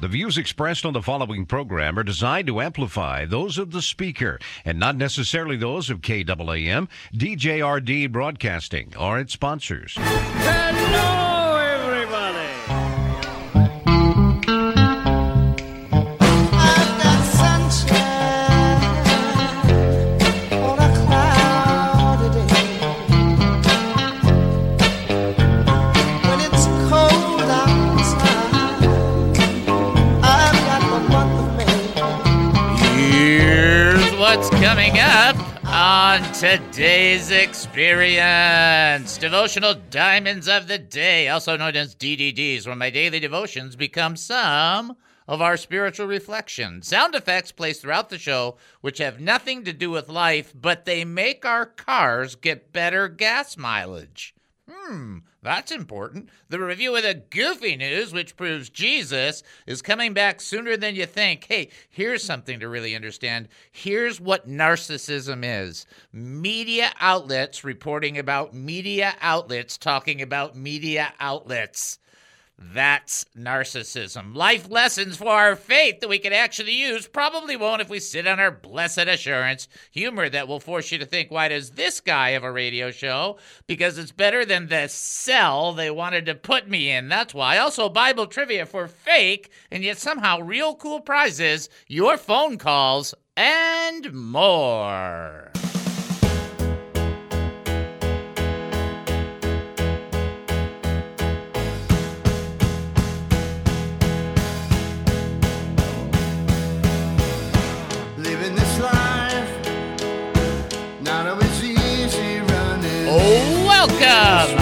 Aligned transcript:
The 0.00 0.06
views 0.06 0.38
expressed 0.38 0.86
on 0.86 0.92
the 0.92 1.02
following 1.02 1.44
program 1.44 1.98
are 1.98 2.04
designed 2.04 2.46
to 2.46 2.60
amplify 2.60 3.24
those 3.24 3.58
of 3.58 3.72
the 3.72 3.82
speaker 3.82 4.38
and 4.64 4.78
not 4.78 4.94
necessarily 4.94 5.56
those 5.56 5.90
of 5.90 6.02
KAAM, 6.02 6.88
DJRD 7.14 8.12
Broadcasting, 8.12 8.94
or 8.96 9.18
its 9.18 9.32
sponsors. 9.32 9.96
Hello, 9.98 11.37
coming 34.78 35.00
up 35.00 35.34
on 35.66 36.22
today's 36.34 37.32
experience 37.32 39.18
Devotional 39.18 39.74
Diamonds 39.74 40.46
of 40.46 40.68
the 40.68 40.78
Day, 40.78 41.26
also 41.26 41.56
known 41.56 41.74
as 41.74 41.96
DDDs, 41.96 42.64
where 42.64 42.76
my 42.76 42.88
daily 42.88 43.18
devotions 43.18 43.74
become 43.74 44.14
some 44.14 44.96
of 45.26 45.42
our 45.42 45.56
spiritual 45.56 46.06
reflection. 46.06 46.80
Sound 46.82 47.16
effects 47.16 47.50
placed 47.50 47.82
throughout 47.82 48.08
the 48.08 48.18
show, 48.18 48.56
which 48.80 48.98
have 48.98 49.18
nothing 49.18 49.64
to 49.64 49.72
do 49.72 49.90
with 49.90 50.08
life, 50.08 50.54
but 50.54 50.84
they 50.84 51.04
make 51.04 51.44
our 51.44 51.66
cars 51.66 52.36
get 52.36 52.72
better 52.72 53.08
gas 53.08 53.56
mileage. 53.56 54.32
Hmm, 54.70 55.18
that's 55.42 55.72
important. 55.72 56.28
The 56.50 56.58
review 56.60 56.94
of 56.94 57.02
the 57.02 57.14
goofy 57.14 57.74
news, 57.74 58.12
which 58.12 58.36
proves 58.36 58.68
Jesus 58.68 59.42
is 59.66 59.80
coming 59.80 60.12
back 60.12 60.42
sooner 60.42 60.76
than 60.76 60.94
you 60.94 61.06
think. 61.06 61.44
Hey, 61.44 61.70
here's 61.88 62.22
something 62.22 62.60
to 62.60 62.68
really 62.68 62.94
understand. 62.94 63.48
Here's 63.72 64.20
what 64.20 64.46
narcissism 64.46 65.40
is 65.42 65.86
media 66.12 66.92
outlets 67.00 67.64
reporting 67.64 68.18
about 68.18 68.52
media 68.52 69.14
outlets 69.22 69.78
talking 69.78 70.20
about 70.20 70.54
media 70.54 71.14
outlets. 71.18 71.98
That's 72.60 73.24
narcissism. 73.36 74.34
Life 74.34 74.68
lessons 74.68 75.16
for 75.16 75.28
our 75.28 75.54
faith 75.54 76.00
that 76.00 76.08
we 76.08 76.18
can 76.18 76.32
actually 76.32 76.72
use 76.72 77.06
probably 77.06 77.56
won't 77.56 77.80
if 77.80 77.88
we 77.88 78.00
sit 78.00 78.26
on 78.26 78.40
our 78.40 78.50
blessed 78.50 78.98
assurance. 78.98 79.68
Humor 79.92 80.28
that 80.30 80.48
will 80.48 80.58
force 80.58 80.90
you 80.90 80.98
to 80.98 81.06
think, 81.06 81.30
why 81.30 81.48
does 81.48 81.70
this 81.70 82.00
guy 82.00 82.30
have 82.30 82.42
a 82.42 82.50
radio 82.50 82.90
show? 82.90 83.38
Because 83.68 83.96
it's 83.96 84.10
better 84.10 84.44
than 84.44 84.66
the 84.66 84.88
cell 84.88 85.72
they 85.72 85.90
wanted 85.90 86.26
to 86.26 86.34
put 86.34 86.68
me 86.68 86.90
in. 86.90 87.08
That's 87.08 87.32
why. 87.32 87.58
Also, 87.58 87.88
Bible 87.88 88.26
trivia 88.26 88.66
for 88.66 88.88
fake 88.88 89.50
and 89.70 89.84
yet 89.84 89.98
somehow 89.98 90.40
real 90.40 90.74
cool 90.74 91.00
prizes, 91.00 91.68
your 91.86 92.16
phone 92.16 92.58
calls, 92.58 93.14
and 93.36 94.12
more. 94.12 95.52
Welcome 113.88 114.56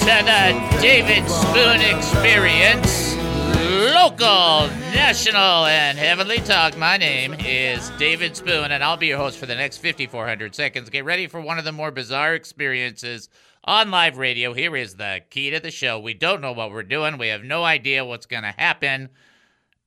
to 0.00 0.24
the 0.24 0.78
David 0.82 1.28
Spoon 1.30 1.80
Experience, 1.80 3.14
local, 3.94 4.66
national, 4.92 5.66
and 5.66 5.96
heavenly 5.96 6.38
talk. 6.38 6.76
My 6.76 6.96
name 6.96 7.34
is 7.34 7.90
David 7.98 8.36
Spoon, 8.36 8.72
and 8.72 8.82
I'll 8.82 8.96
be 8.96 9.06
your 9.06 9.18
host 9.18 9.38
for 9.38 9.46
the 9.46 9.54
next 9.54 9.78
5,400 9.78 10.54
seconds. 10.54 10.90
Get 10.90 11.04
ready 11.04 11.28
for 11.28 11.40
one 11.40 11.58
of 11.58 11.64
the 11.64 11.72
more 11.72 11.92
bizarre 11.92 12.34
experiences 12.34 13.28
on 13.64 13.92
live 13.92 14.18
radio. 14.18 14.52
Here 14.52 14.74
is 14.76 14.96
the 14.96 15.20
key 15.30 15.50
to 15.50 15.60
the 15.60 15.70
show. 15.70 16.00
We 16.00 16.14
don't 16.14 16.40
know 16.40 16.52
what 16.52 16.72
we're 16.72 16.82
doing, 16.82 17.16
we 17.16 17.28
have 17.28 17.44
no 17.44 17.62
idea 17.64 18.04
what's 18.04 18.26
going 18.26 18.42
to 18.42 18.54
happen, 18.58 19.10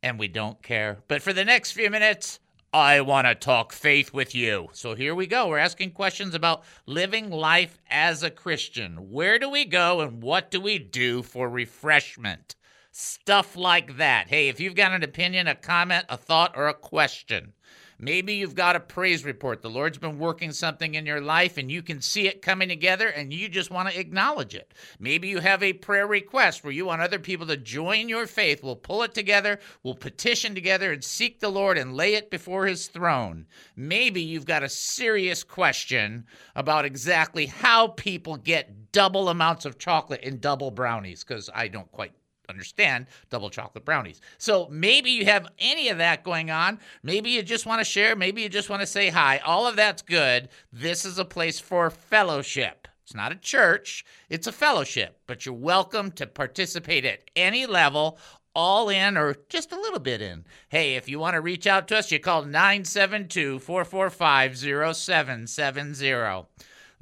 and 0.02 0.18
we 0.18 0.30
don't 0.30 0.64
care. 0.64 1.00
But 1.10 1.22
for 1.22 1.34
the 1.34 1.46
next 1.46 1.74
few 1.74 1.90
minutes, 1.90 2.40
I 2.74 3.02
want 3.02 3.28
to 3.28 3.36
talk 3.36 3.74
faith 3.74 4.14
with 4.14 4.34
you. 4.34 4.70
So 4.72 4.96
here 4.96 5.14
we 5.14 5.28
go. 5.28 5.50
We're 5.50 5.58
asking 5.58 5.92
questions 5.92 6.34
about 6.34 6.64
living 6.86 7.30
life 7.30 7.78
as 7.90 8.24
a 8.24 8.32
Christian. 8.32 9.12
Where 9.12 9.38
do 9.38 9.50
we 9.50 9.66
go 9.66 10.00
and 10.00 10.24
what 10.24 10.50
do 10.50 10.62
we 10.62 10.80
do 10.80 11.22
for 11.22 11.50
refreshment? 11.50 12.56
Stuff 12.94 13.58
like 13.58 13.98
that. 13.98 14.30
Hey, 14.30 14.48
if 14.48 14.62
you've 14.62 14.76
got 14.76 14.94
an 14.94 15.04
opinion, 15.04 15.48
a 15.48 15.56
comment, 15.56 16.06
a 16.08 16.16
thought, 16.16 16.54
or 16.56 16.70
a 16.70 16.74
question, 16.74 17.52
maybe 18.01 18.34
you've 18.34 18.56
got 18.56 18.75
a 18.75 18.79
praise 18.81 19.23
report. 19.23 19.62
The 19.62 19.69
Lord's 19.69 19.97
been 19.97 20.19
working 20.19 20.51
something 20.51 20.95
in 20.95 21.06
your 21.06 21.22
life 21.22 21.57
and 21.57 21.72
you 21.72 21.81
can 21.81 22.01
see 22.01 22.28
it 22.28 22.41
coming 22.41 22.67
together 22.67 23.07
and 23.07 23.31
you 23.31 23.47
just 23.47 23.72
want 23.72 23.89
to 23.89 24.00
acknowledge 24.00 24.56
it. 24.56 24.73
Maybe 25.00 25.29
you 25.29 25.39
have 25.39 25.63
a 25.63 25.72
prayer 25.72 26.07
request 26.07 26.63
where 26.63 26.73
you 26.73 26.85
want 26.85 27.01
other 27.01 27.19
people 27.19 27.47
to 27.47 27.56
join 27.56 28.09
your 28.09 28.28
faith. 28.28 28.63
We'll 28.63 28.75
pull 28.75 29.03
it 29.03 29.13
together, 29.13 29.59
we'll 29.84 29.95
petition 29.95 30.53
together 30.56 30.91
and 30.91 31.03
seek 31.03 31.39
the 31.39 31.50
Lord 31.50 31.78
and 31.78 31.95
lay 31.95 32.16
it 32.16 32.29
before 32.29 32.66
his 32.66 32.88
throne. 32.88 33.45
Maybe 33.75 34.22
you've 34.22 34.45
got 34.45 34.63
a 34.63 34.69
serious 34.69 35.44
question 35.44 36.25
about 36.56 36.85
exactly 36.85 37.45
how 37.45 37.89
people 37.89 38.35
get 38.35 38.91
double 38.91 39.29
amounts 39.29 39.66
of 39.66 39.78
chocolate 39.78 40.22
in 40.22 40.39
double 40.39 40.72
brownies 40.72 41.23
because 41.23 41.50
I 41.53 41.68
don't 41.68 41.91
quite 41.91 42.13
understand 42.51 43.07
double 43.29 43.50
chocolate 43.50 43.85
brownies. 43.85 44.22
So 44.38 44.67
maybe 44.69 45.09
you 45.09 45.25
have 45.25 45.47
any 45.57 45.89
of 45.89 45.97
that 45.97 46.23
going 46.23 46.51
on. 46.51 46.79
Maybe 47.01 47.31
you 47.31 47.41
just 47.41 47.66
want 47.66 47.79
to 47.79 47.85
share. 47.85 48.16
Maybe 48.16 48.44
you 48.44 48.50
just 48.50 48.69
want 48.69 48.81
to 48.81 48.88
say 48.88 49.09
hi. 49.09 49.39
All 49.39 49.66
of 49.66 49.75
that's 49.75 50.03
good. 50.03 50.50
This 50.72 51.06
is 51.06 51.17
a 51.17 51.25
place 51.25 51.59
for 51.59 51.89
fellowship. 51.89 52.88
It's 53.12 53.16
not 53.17 53.34
a 53.34 53.35
church, 53.35 54.06
it's 54.29 54.47
a 54.47 54.53
fellowship, 54.53 55.19
but 55.28 55.45
you're 55.45 55.53
welcome 55.53 56.12
to 56.12 56.25
participate 56.25 57.03
at 57.03 57.29
any 57.35 57.66
level. 57.66 58.17
All 58.56 58.89
in 58.89 59.18
or 59.18 59.35
just 59.50 59.72
a 59.72 59.79
little 59.79 60.00
bit 60.00 60.22
in. 60.22 60.45
Hey, 60.69 60.95
if 60.95 61.09
you 61.09 61.19
want 61.19 61.35
to 61.35 61.41
reach 61.41 61.68
out 61.68 61.88
to 61.88 61.97
us, 61.97 62.12
you 62.12 62.19
call 62.19 62.44
972 62.44 63.59
445 63.59 64.57
0770. 64.57 66.45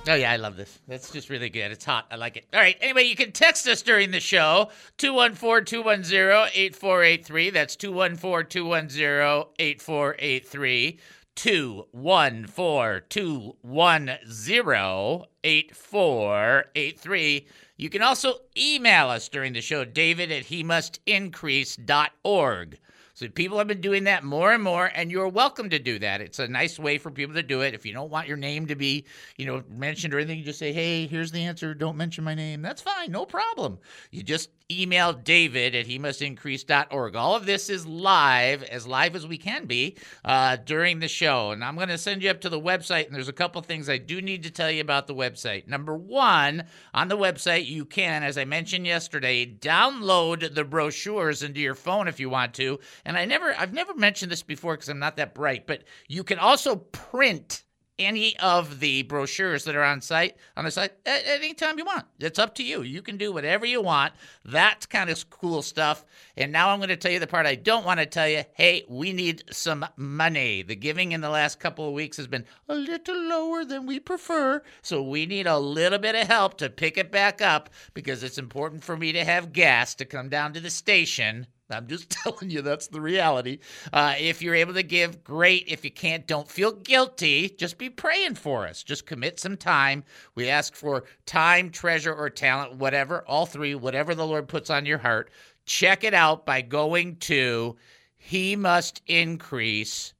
Oh, 0.08 0.14
yeah, 0.14 0.32
I 0.32 0.36
love 0.36 0.56
this. 0.56 0.80
That's 0.88 1.10
just 1.10 1.30
really 1.30 1.48
good. 1.48 1.70
It's 1.70 1.84
hot. 1.84 2.06
I 2.10 2.16
like 2.16 2.36
it. 2.36 2.46
All 2.52 2.60
right. 2.60 2.76
Anyway, 2.80 3.04
you 3.04 3.14
can 3.14 3.30
text 3.30 3.68
us 3.68 3.82
during 3.82 4.10
the 4.10 4.18
show 4.20 4.70
214 4.98 5.64
210 5.64 6.50
8483. 6.54 7.50
That's 7.50 7.76
214 7.76 8.48
210 8.48 9.44
8483. 9.58 10.98
214 11.34 13.02
210 13.08 15.26
8483. 15.44 17.46
You 17.76 17.90
can 17.90 18.02
also 18.02 18.34
email 18.56 19.08
us 19.08 19.28
during 19.28 19.52
the 19.52 19.60
show, 19.60 19.84
david 19.84 20.30
at 20.30 20.44
he 20.44 20.62
must 20.62 21.00
increase.org. 21.06 22.78
So 23.14 23.28
people 23.28 23.58
have 23.58 23.66
been 23.66 23.80
doing 23.80 24.04
that 24.04 24.24
more 24.24 24.52
and 24.52 24.62
more, 24.62 24.90
and 24.94 25.10
you're 25.10 25.28
welcome 25.28 25.68
to 25.70 25.78
do 25.78 25.98
that. 25.98 26.22
It's 26.22 26.38
a 26.38 26.48
nice 26.48 26.78
way 26.78 26.96
for 26.96 27.10
people 27.10 27.34
to 27.34 27.42
do 27.42 27.60
it. 27.60 27.74
If 27.74 27.84
you 27.84 27.92
don't 27.92 28.10
want 28.10 28.26
your 28.26 28.38
name 28.38 28.66
to 28.66 28.74
be, 28.74 29.04
you 29.36 29.44
know, 29.44 29.62
mentioned 29.68 30.14
or 30.14 30.18
anything, 30.18 30.38
you 30.38 30.44
just 30.44 30.58
say, 30.58 30.72
"Hey, 30.72 31.06
here's 31.06 31.30
the 31.30 31.44
answer. 31.44 31.74
Don't 31.74 31.96
mention 31.96 32.24
my 32.24 32.34
name." 32.34 32.62
That's 32.62 32.80
fine, 32.80 33.12
no 33.12 33.26
problem. 33.26 33.78
You 34.10 34.22
just 34.22 34.50
email 34.80 35.12
david 35.12 35.74
at 35.74 35.86
he 35.86 35.98
must 35.98 36.22
increase.org. 36.22 37.16
All 37.16 37.34
of 37.34 37.46
this 37.46 37.68
is 37.68 37.86
live, 37.86 38.62
as 38.62 38.86
live 38.86 39.16
as 39.16 39.26
we 39.26 39.38
can 39.38 39.66
be, 39.66 39.96
uh, 40.24 40.56
during 40.56 41.00
the 41.00 41.08
show. 41.08 41.50
And 41.50 41.64
I'm 41.64 41.76
going 41.76 41.88
to 41.88 41.98
send 41.98 42.22
you 42.22 42.30
up 42.30 42.40
to 42.42 42.48
the 42.48 42.60
website, 42.60 43.06
and 43.06 43.14
there's 43.14 43.28
a 43.28 43.32
couple 43.32 43.60
things 43.62 43.88
I 43.88 43.98
do 43.98 44.22
need 44.22 44.42
to 44.44 44.50
tell 44.50 44.70
you 44.70 44.80
about 44.80 45.06
the 45.06 45.14
website. 45.14 45.66
Number 45.66 45.96
one, 45.96 46.64
on 46.94 47.08
the 47.08 47.18
website, 47.18 47.66
you 47.66 47.84
can, 47.84 48.22
as 48.22 48.38
I 48.38 48.44
mentioned 48.44 48.86
yesterday, 48.86 49.46
download 49.46 50.54
the 50.54 50.64
brochures 50.64 51.42
into 51.42 51.60
your 51.60 51.74
phone 51.74 52.08
if 52.08 52.20
you 52.20 52.30
want 52.30 52.54
to. 52.54 52.78
And 53.04 53.16
I 53.16 53.24
never, 53.24 53.54
I've 53.58 53.72
never 53.72 53.94
mentioned 53.94 54.32
this 54.32 54.42
before 54.42 54.74
because 54.74 54.88
I'm 54.88 54.98
not 54.98 55.16
that 55.16 55.34
bright, 55.34 55.66
but 55.66 55.82
you 56.08 56.24
can 56.24 56.38
also 56.38 56.76
print 56.76 57.64
any 58.06 58.36
of 58.38 58.80
the 58.80 59.02
brochures 59.02 59.64
that 59.64 59.76
are 59.76 59.82
on 59.82 60.00
site 60.00 60.36
on 60.56 60.64
the 60.64 60.70
site 60.70 60.92
at 61.06 61.22
any 61.26 61.54
time 61.54 61.78
you 61.78 61.84
want. 61.84 62.04
It's 62.18 62.38
up 62.38 62.54
to 62.56 62.64
you. 62.64 62.82
You 62.82 63.02
can 63.02 63.16
do 63.16 63.32
whatever 63.32 63.66
you 63.66 63.82
want. 63.82 64.12
That's 64.44 64.86
kind 64.86 65.10
of 65.10 65.30
cool 65.30 65.62
stuff. 65.62 66.04
And 66.36 66.52
now 66.52 66.70
I'm 66.70 66.78
going 66.78 66.88
to 66.88 66.96
tell 66.96 67.12
you 67.12 67.18
the 67.18 67.26
part 67.26 67.46
I 67.46 67.54
don't 67.54 67.86
want 67.86 68.00
to 68.00 68.06
tell 68.06 68.28
you. 68.28 68.44
Hey, 68.54 68.84
we 68.88 69.12
need 69.12 69.44
some 69.50 69.86
money. 69.96 70.62
The 70.62 70.76
giving 70.76 71.12
in 71.12 71.20
the 71.20 71.30
last 71.30 71.60
couple 71.60 71.86
of 71.86 71.94
weeks 71.94 72.16
has 72.16 72.26
been 72.26 72.44
a 72.68 72.74
little 72.74 73.16
lower 73.16 73.64
than 73.64 73.86
we 73.86 74.00
prefer, 74.00 74.62
so 74.82 75.02
we 75.02 75.26
need 75.26 75.46
a 75.46 75.58
little 75.58 75.98
bit 75.98 76.14
of 76.14 76.26
help 76.26 76.58
to 76.58 76.70
pick 76.70 76.96
it 76.96 77.10
back 77.10 77.40
up 77.40 77.70
because 77.94 78.22
it's 78.22 78.38
important 78.38 78.84
for 78.84 78.96
me 78.96 79.12
to 79.12 79.24
have 79.24 79.52
gas 79.52 79.94
to 79.96 80.04
come 80.04 80.28
down 80.28 80.52
to 80.52 80.60
the 80.60 80.70
station 80.70 81.46
I'm 81.72 81.86
just 81.86 82.10
telling 82.24 82.50
you 82.50 82.62
that's 82.62 82.88
the 82.88 83.00
reality. 83.00 83.58
Uh, 83.92 84.14
if 84.18 84.42
you're 84.42 84.54
able 84.54 84.74
to 84.74 84.82
give, 84.82 85.24
great. 85.24 85.64
If 85.66 85.84
you 85.84 85.90
can't, 85.90 86.26
don't 86.26 86.48
feel 86.48 86.72
guilty. 86.72 87.48
Just 87.50 87.78
be 87.78 87.90
praying 87.90 88.34
for 88.36 88.66
us. 88.66 88.82
Just 88.82 89.06
commit 89.06 89.40
some 89.40 89.56
time. 89.56 90.04
We 90.34 90.48
ask 90.48 90.74
for 90.74 91.04
time, 91.26 91.70
treasure, 91.70 92.14
or 92.14 92.30
talent, 92.30 92.76
whatever, 92.76 93.24
all 93.26 93.46
three, 93.46 93.74
whatever 93.74 94.14
the 94.14 94.26
Lord 94.26 94.48
puts 94.48 94.70
on 94.70 94.86
your 94.86 94.98
heart. 94.98 95.30
Check 95.64 96.04
it 96.04 96.14
out 96.14 96.44
by 96.44 96.60
going 96.62 97.16
to 97.16 97.76
he 98.24 98.54
must 98.54 99.02
increase.org. 99.06 100.12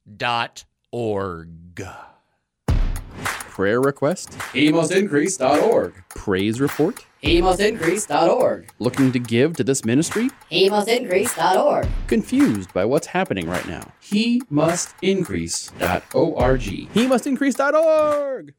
Prayer 3.53 3.79
request? 3.79 4.31
HeMustIncrease.org. 4.53 5.93
Praise 6.09 6.59
report? 6.59 7.05
HeMustIncrease.org. 7.21 8.71
Looking 8.79 9.11
to 9.11 9.19
give 9.19 9.55
to 9.57 9.63
this 9.63 9.85
ministry? 9.85 10.31
HeMustIncrease.org. 10.51 11.87
Confused 12.07 12.73
by 12.73 12.83
what's 12.83 13.05
happening 13.05 13.47
right 13.47 13.67
now? 13.67 13.91
HeMustIncrease.org. 14.01 16.61
He 16.61 17.07
must 17.07 17.27
increase.org! 17.27 18.55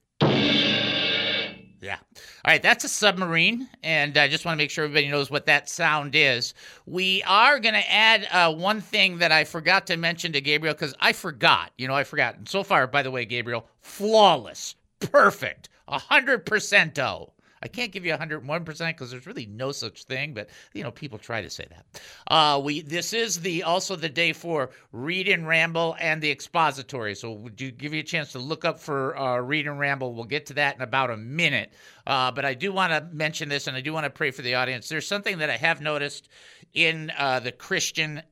Yeah. 1.85 1.99
All 2.45 2.53
right, 2.53 2.63
that's 2.63 2.85
a 2.85 2.89
submarine, 2.89 3.69
and 3.83 4.17
I 4.17 4.29
just 4.29 4.45
want 4.45 4.57
to 4.57 4.63
make 4.63 4.71
sure 4.71 4.85
everybody 4.85 5.09
knows 5.09 5.29
what 5.29 5.47
that 5.47 5.69
sound 5.69 6.15
is. 6.15 6.55
We 6.87 7.25
are 7.25 7.59
going 7.59 7.75
to 7.75 7.93
add 7.93 8.29
uh, 8.31 8.55
one 8.55 8.81
thing 8.81 9.19
that 9.19 9.33
I 9.33 9.43
forgot 9.43 9.89
to 9.89 9.97
mention 9.97 10.33
to 10.33 10.41
Gabriel 10.41 10.73
because 10.73 10.95
I 11.01 11.13
forgot. 11.13 11.73
You 11.77 11.89
know, 11.89 11.95
I 11.95 12.05
forgot. 12.05 12.37
And 12.37 12.49
so 12.49 12.63
far, 12.63 12.87
by 12.87 13.03
the 13.03 13.11
way, 13.11 13.25
Gabriel, 13.25 13.67
flawless, 13.81 14.77
perfect, 15.11 15.69
100% 15.89 16.99
oh. 16.99 17.35
I 17.65 17.69
can't 17.69 17.91
give 17.91 18.05
you 18.05 18.13
101% 18.13 18.67
because 18.89 19.11
there's 19.11 19.27
really 19.27 19.47
no 19.47 19.73
such 19.73 20.05
thing, 20.05 20.35
but 20.35 20.51
you 20.75 20.83
know 20.83 20.91
people 20.91 21.19
try 21.19 21.41
to 21.41 21.49
say 21.49 21.67
that. 21.71 21.87
Uh, 22.31 22.61
we 22.61 22.83
this 22.83 23.15
is 23.15 23.41
the 23.41 23.63
also 23.63 23.97
the 23.97 24.11
day 24.11 24.35
for 24.35 24.69
read 24.93 25.29
and 25.29 25.49
ramble 25.49 25.97
and 25.99 26.23
the 26.23 26.31
expository. 26.31 27.15
So 27.15 27.33
would 27.33 27.59
you 27.59 27.71
give 27.71 27.95
you 27.95 28.01
a 28.01 28.05
chance 28.05 28.33
to 28.33 28.39
look 28.39 28.67
up 28.67 28.79
for 28.79 29.17
uh, 29.17 29.39
read 29.39 29.67
and 29.67 29.79
ramble? 29.79 30.13
We'll 30.13 30.25
get 30.25 30.45
to 30.47 30.55
that 30.55 30.77
in 30.77 30.83
about 30.83 31.11
a 31.11 31.17
minute. 31.17 31.73
Uh, 32.07 32.31
but 32.31 32.45
I 32.45 32.53
do 32.53 32.71
want 32.71 32.93
to 32.93 33.09
mention 33.17 33.49
this, 33.49 33.67
and 33.67 33.75
I 33.75 33.81
do 33.81 33.95
want 33.95 34.05
to 34.05 34.11
pray 34.11 34.31
for 34.31 34.43
the 34.43 34.57
audience. 34.57 34.91
There's 34.91 35.07
something 35.07 35.39
that 35.39 35.49
I 35.49 35.57
have 35.57 35.81
noticed 35.81 36.29
in 36.75 37.11
uh, 37.17 37.41
the 37.41 37.53
Christian 37.53 38.23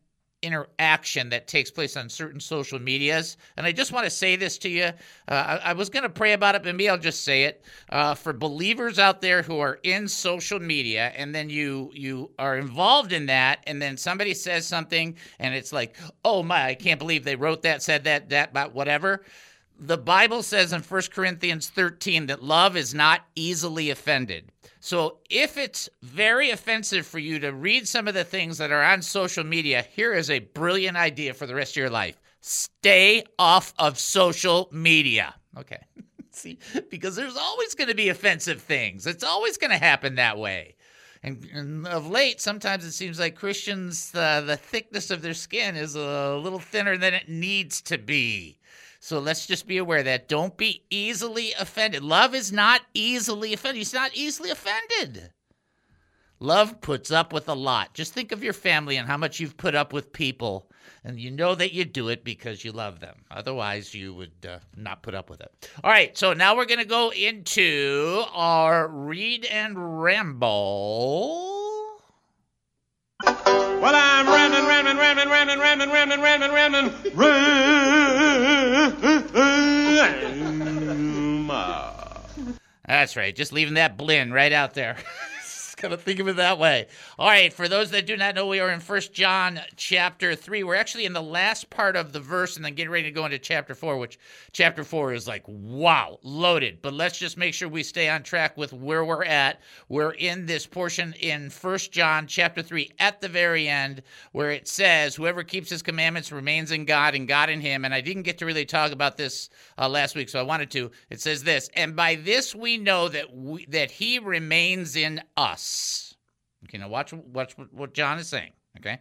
interaction 0.43 1.31
that 1.31 1.47
takes 1.47 1.71
place 1.71 1.97
on 1.97 2.09
certain 2.09 2.41
social 2.41 2.79
medias. 2.79 3.37
And 3.57 3.67
I 3.67 3.73
just 3.73 3.93
want 3.93 4.05
to 4.05 4.11
say 4.11 4.37
this 4.37 4.59
to 4.59 4.69
you. 4.69 4.85
Uh, 4.85 4.91
I, 5.29 5.61
I, 5.71 5.73
was 5.73 5.89
going 5.89 6.03
to 6.03 6.09
pray 6.09 6.33
about 6.33 6.55
it, 6.55 6.63
but 6.63 6.75
maybe 6.75 6.89
I'll 6.89 6.99
just 6.99 7.25
say 7.25 7.45
it. 7.45 7.65
Uh, 7.89 8.15
for 8.15 8.33
believers 8.33 8.99
out 8.99 9.21
there 9.21 9.43
who 9.43 9.61
are 9.61 9.79
in 9.83 10.09
social 10.09 10.59
media, 10.59 11.13
and 11.17 11.35
then 11.35 11.49
you 11.49 11.91
you 11.95 12.31
are 12.39 12.57
involved 12.57 13.13
in 13.13 13.27
that, 13.27 13.61
and 13.67 13.81
then 13.81 13.97
somebody 13.97 14.35
says 14.35 14.67
something, 14.67 15.17
and 15.39 15.55
it's 15.55 15.73
like, 15.73 15.97
oh 16.25 16.43
my, 16.43 16.67
I 16.67 16.75
can't 16.75 16.99
believe 16.99 17.25
they 17.25 17.37
wrote 17.37 17.63
that, 17.63 17.83
said 17.83 18.05
that, 18.05 18.31
that, 18.31 18.51
about 18.51 18.75
whatever. 18.75 19.25
The 19.85 19.99
Bible 19.99 20.45
says 20.45 20.73
in 20.73 20.81
1 20.81 21.03
Corinthians 21.13 21.69
13 21.69 22.27
that 22.27 22.41
love 22.41 22.77
is 22.77 22.95
not 22.95 23.23
easily 23.35 23.91
offended. 23.91 24.53
So 24.79 25.19
if 25.29 25.57
it's 25.57 25.89
very 26.03 26.51
offensive 26.51 27.05
for 27.05 27.19
you 27.19 27.41
to 27.41 27.53
read 27.53 27.89
some 27.89 28.07
of 28.07 28.15
the 28.15 28.23
things 28.23 28.59
that 28.59 28.71
are 28.71 28.85
on 28.85 29.03
social 29.03 29.43
media, 29.43 29.85
here 29.91 30.15
is 30.15 30.31
a 30.31 30.39
brilliant 30.39 30.97
idea 30.97 31.35
for 31.35 31.47
the 31.47 31.57
rest 31.57 31.73
of 31.73 31.79
your 31.79 31.91
life. 31.91 32.21
Stay 32.41 33.25
off 33.41 33.75
of 33.77 33.99
social 33.99 34.69
media. 34.71 35.35
Okay. 35.59 35.81
See, 36.31 36.59
because 36.89 37.17
there's 37.17 37.37
always 37.37 37.75
going 37.75 37.89
to 37.89 37.95
be 37.97 38.09
offensive 38.09 38.63
things. 38.63 39.05
It's 39.09 39.25
always 39.25 39.59
going 39.59 39.73
to 39.73 39.79
happen 39.79 40.15
that 40.15 40.39
way. 40.39 40.77
And, 41.25 41.45
and, 41.53 41.87
of 41.89 42.09
late, 42.09 42.41
sometimes 42.41 42.85
it 42.85 42.93
seems 42.93 43.19
like 43.19 43.35
Christians, 43.35 44.13
uh, 44.15 44.43
the 44.43 44.57
thickness 44.57 45.11
of 45.11 45.23
their 45.23 45.35
skin 45.35 45.75
is 45.75 45.97
a 45.97 46.37
little 46.37 46.61
thinner 46.61 46.97
than 46.97 47.15
it 47.15 47.29
needs 47.29 47.83
to 47.83 47.99
be. 47.99 48.59
So 49.05 49.19
let's 49.19 49.47
just 49.47 49.67
be 49.67 49.79
aware 49.79 50.05
that 50.05 50.29
don't 50.29 50.57
be 50.57 50.85
easily 50.89 51.53
offended. 51.59 52.05
Love 52.05 52.37
is 52.37 52.53
not 52.53 52.83
easily 52.95 53.53
offended. 53.53 53.79
He's 53.79 53.93
not 53.93 54.15
easily 54.15 54.49
offended. 54.49 55.33
Love 56.39 56.81
puts 56.81 57.11
up 57.11 57.33
with 57.33 57.49
a 57.49 57.55
lot. 57.55 57.95
Just 57.95 58.13
think 58.13 58.31
of 58.31 58.45
your 58.45 58.53
family 58.53 58.97
and 58.97 59.09
how 59.09 59.17
much 59.17 59.41
you've 59.41 59.57
put 59.57 59.75
up 59.75 59.93
with 59.93 60.13
people, 60.13 60.71
and 61.03 61.19
you 61.19 61.33
know 61.33 61.57
that 61.57 61.73
you 61.73 61.85
do 61.85 62.11
it 62.11 62.23
because 62.23 62.65
you 62.65 62.71
love 62.71 63.01
them. 63.01 63.25
Otherwise, 63.29 63.93
you 63.93 64.15
would 64.15 64.47
uh, 64.49 64.61
not 64.77 65.03
put 65.03 65.17
up 65.17 65.29
with 65.29 65.41
it. 65.41 65.69
All 65.83 65.91
right, 65.91 66.17
so 66.17 66.33
now 66.33 66.55
we're 66.57 66.65
going 66.65 66.79
to 66.79 66.85
go 66.85 67.11
into 67.11 68.23
our 68.33 68.87
read 68.87 69.45
and 69.47 70.01
ramble. 70.01 71.62
Well, 73.83 73.97
I'm 73.97 74.29
rambling, 74.29 74.65
rambling, 74.65 74.97
rambling, 74.97 75.29
rambling, 75.29 75.59
rambling, 75.59 75.91
rambling, 75.91 76.21
rambling, 76.21 76.53
rambling, 76.53 76.93
rambling. 77.17 78.17
That's 82.87 83.17
right. 83.17 83.35
Just 83.35 83.53
leaving 83.53 83.75
that 83.75 83.97
blend 83.97 84.33
right 84.33 84.53
out 84.53 84.75
there. 84.75 84.99
Gotta 85.83 85.97
think 85.97 86.21
of 86.21 86.29
it 86.29 86.37
that 86.37 86.61
way. 86.61 86.87
All 87.19 87.27
right, 87.27 87.53
for 87.53 87.67
those 87.67 87.91
that 87.91 88.07
do 88.07 88.17
not 88.17 88.37
know, 88.37 88.47
we 88.47 88.61
are 88.61 88.71
in 88.71 88.79
First 88.79 89.13
John 89.13 89.59
chapter 89.75 90.37
3. 90.37 90.63
We're 90.63 90.77
actually 90.77 91.07
in 91.07 91.13
the 91.13 91.21
last 91.21 91.71
part 91.71 91.97
of 91.97 92.13
the 92.13 92.21
verse 92.21 92.55
and 92.55 92.65
then 92.65 92.77
getting 92.77 92.93
ready 92.93 93.09
to 93.09 93.11
go 93.11 93.25
into 93.25 93.41
chapter 93.41 93.75
4, 93.75 93.99
which 93.99 94.17
chapter 94.53 94.85
4 94.85 95.13
is 95.13 95.27
like, 95.27 95.43
wow, 95.49 96.21
loaded. 96.23 96.81
But 96.83 96.93
let's 96.93 97.19
just 97.19 97.37
make 97.37 97.53
sure 97.53 97.69
we 97.69 97.83
stay 97.83 98.09
on 98.09 98.23
track 98.23 98.57
with 98.57 98.73
where 98.73 99.05
we're 99.05 99.25
at. 99.25 99.61
We're 99.89 100.13
in 100.13 100.47
this 100.47 100.67
portion 100.67 101.15
in 101.15 101.51
First 101.51 101.91
John 101.91 102.29
chapter 102.29 102.63
3 102.63 102.89
at 103.01 103.21
the 103.21 103.29
very 103.29 103.67
end 103.67 104.03
where 104.31 104.53
it 104.53 104.69
says, 104.69 105.17
Whoever 105.17 105.43
keeps 105.43 105.69
his 105.69 105.83
commandments 105.83 106.31
remains 106.31 106.71
in 106.71 106.85
God 106.85 107.17
and 107.17 107.27
God 107.27 107.51
in 107.51 107.61
him. 107.61 107.85
And 107.85 107.93
I 107.93 108.01
didn't 108.03 108.23
get 108.23 108.39
to 108.39 108.47
really 108.47 108.67
talk 108.67 108.93
about 108.93 109.17
this 109.17 109.51
uh, 109.79 109.89
last 109.89 110.15
week, 110.15 110.29
so 110.29 110.39
I 110.39 110.45
wanted 110.45 110.71
to. 110.71 110.93
It 111.11 111.21
says 111.21 111.43
this, 111.43 111.69
and 111.75 111.97
by 111.97 112.15
this 112.15 112.55
we 112.55 112.77
know 112.77 113.09
that 113.09 113.35
we, 113.35 113.67
that 113.67 113.91
he 113.91 114.21
remains 114.21 114.95
in 114.95 115.21
us. 115.37 115.72
Okay, 116.65 116.79
now 116.79 116.89
watch, 116.89 117.13
watch 117.13 117.55
what 117.71 117.95
John 117.95 118.19
is 118.19 118.29
saying. 118.29 118.53
Okay. 118.79 119.01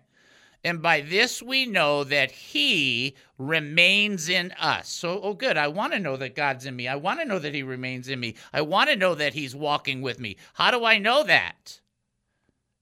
And 0.64 0.82
by 0.82 1.02
this 1.02 1.42
we 1.42 1.66
know 1.66 2.04
that 2.04 2.32
he 2.32 3.16
remains 3.38 4.30
in 4.30 4.52
us. 4.60 4.90
So, 4.90 5.20
oh, 5.22 5.34
good. 5.34 5.58
I 5.58 5.68
want 5.68 5.94
to 5.94 6.00
know 6.00 6.18
that 6.18 6.36
God's 6.36 6.66
in 6.66 6.76
me. 6.76 6.88
I 6.88 6.96
want 6.96 7.20
to 7.20 7.26
know 7.26 7.40
that 7.40 7.56
he 7.56 7.64
remains 7.64 8.08
in 8.08 8.20
me. 8.20 8.36
I 8.54 8.62
want 8.62 8.90
to 8.90 8.96
know 8.96 9.16
that 9.16 9.34
he's 9.34 9.56
walking 9.56 10.02
with 10.02 10.20
me. 10.20 10.38
How 10.54 10.70
do 10.70 10.86
I 10.86 11.00
know 11.00 11.24
that? 11.24 11.82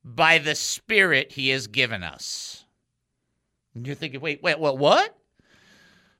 By 0.04 0.40
the 0.40 0.56
Spirit 0.56 1.34
he 1.34 1.50
has 1.50 1.68
given 1.68 2.04
us. 2.04 2.66
And 3.74 3.86
you're 3.86 3.96
thinking, 3.96 4.20
wait, 4.20 4.44
wait, 4.44 4.60
what? 4.60 4.78
What? 4.78 5.16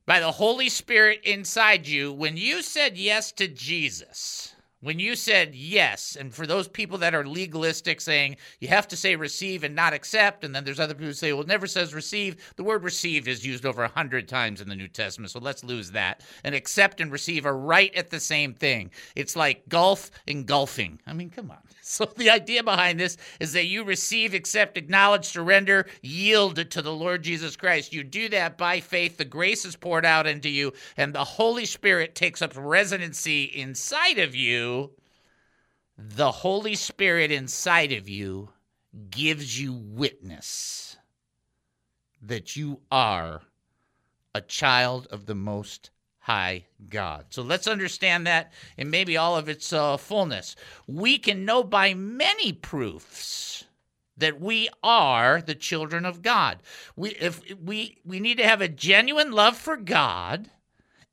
By 0.06 0.20
the 0.22 0.32
Holy 0.32 0.70
Spirit 0.70 1.22
inside 1.24 1.88
you, 1.88 2.14
when 2.14 2.38
you 2.38 2.62
said 2.62 2.98
yes 2.98 3.32
to 3.34 3.48
Jesus, 3.48 4.56
when 4.82 5.00
you 5.00 5.16
said 5.16 5.54
yes, 5.56 6.16
and 6.16 6.34
for 6.34 6.48
those 6.48 6.68
people 6.68 6.98
that 7.00 7.14
are 7.14 7.26
legalistic, 7.26 8.00
saying 8.00 8.38
you 8.60 8.68
have 8.70 8.88
to 8.88 8.96
say 8.96 9.16
receive 9.16 9.64
and 9.64 9.76
not 9.76 9.94
accept, 9.94 10.44
and 10.44 10.56
then 10.56 10.64
there's 10.64 10.80
other 10.80 10.94
people 10.94 11.08
who 11.08 11.14
say, 11.14 11.34
well, 11.34 11.42
it 11.42 11.48
never 11.48 11.68
says 11.68 11.94
receive. 11.94 12.54
The 12.56 12.64
word 12.64 12.84
receive 12.84 13.28
is 13.28 13.46
used 13.46 13.66
over 13.66 13.84
a 13.84 13.90
hundred 13.90 14.28
times 14.28 14.62
in 14.62 14.70
the 14.70 14.76
New 14.76 14.88
Testament, 14.88 15.32
so 15.32 15.40
let's 15.40 15.64
lose 15.64 15.92
that. 15.92 16.22
And 16.44 16.56
accept 16.56 17.02
and 17.02 17.12
receive 17.12 17.46
are 17.46 17.58
right 17.58 17.94
at 17.96 18.10
the 18.10 18.20
same 18.20 18.54
thing. 18.54 18.92
It's 19.16 19.36
like 19.36 19.68
golf 19.68 20.12
and 20.28 20.46
golfing. 20.46 21.00
I 21.06 21.14
mean, 21.14 21.30
come 21.30 21.52
on. 21.52 21.60
So 22.00 22.06
the 22.06 22.30
idea 22.30 22.64
behind 22.64 23.00
this 23.00 23.18
is 23.40 23.54
that 23.54 23.66
you 23.66 23.84
receive, 23.84 24.36
accept, 24.36 24.78
acknowledge, 24.78 25.26
surrender, 25.26 25.88
yield 26.04 26.70
to 26.70 26.82
the 26.84 26.94
Lord 26.94 27.24
Jesus 27.24 27.56
Christ. 27.56 27.94
You 27.94 28.04
do 28.04 28.30
that 28.30 28.60
by 28.60 28.80
faith. 28.80 29.18
The 29.18 29.26
grace 29.26 29.66
is 29.66 29.76
poured 29.76 30.06
out 30.06 30.28
into 30.28 30.50
you, 30.50 30.74
and 30.98 31.16
the 31.16 31.24
Holy 31.24 31.66
Spirit 31.66 32.14
takes 32.14 32.44
up 32.44 32.54
residency 32.56 33.46
inside 33.46 34.20
of 34.20 34.36
you. 34.36 34.92
The 35.98 36.30
Holy 36.30 36.76
Spirit 36.76 37.32
inside 37.32 37.92
of 37.92 38.08
you 38.08 38.50
gives 39.10 39.60
you 39.60 39.74
witness 39.74 40.96
that 42.22 42.56
you 42.56 42.82
are 42.92 43.42
a 44.36 44.42
child 44.42 45.08
of 45.10 45.26
the 45.26 45.34
Most 45.34 45.90
High 46.20 46.66
God. 46.90 47.26
So 47.30 47.42
let's 47.42 47.68
understand 47.68 48.28
that 48.28 48.52
in 48.78 48.90
maybe 48.90 49.18
all 49.18 49.38
of 49.38 49.50
its 49.50 49.72
uh, 49.74 49.98
fullness. 49.98 50.56
We 50.86 51.18
can 51.18 51.46
know 51.46 51.64
by 51.64 51.94
many 51.94 52.54
proofs 52.54 53.66
that 54.18 54.40
we 54.40 54.70
are 54.84 55.42
the 55.42 55.56
children 55.56 56.06
of 56.06 56.22
God. 56.22 56.60
We 56.96 57.12
if 57.12 57.42
we 57.60 58.00
we 58.06 58.20
need 58.20 58.38
to 58.38 58.48
have 58.48 58.62
a 58.62 58.68
genuine 58.68 59.32
love 59.32 59.58
for 59.58 59.78
God 59.78 60.50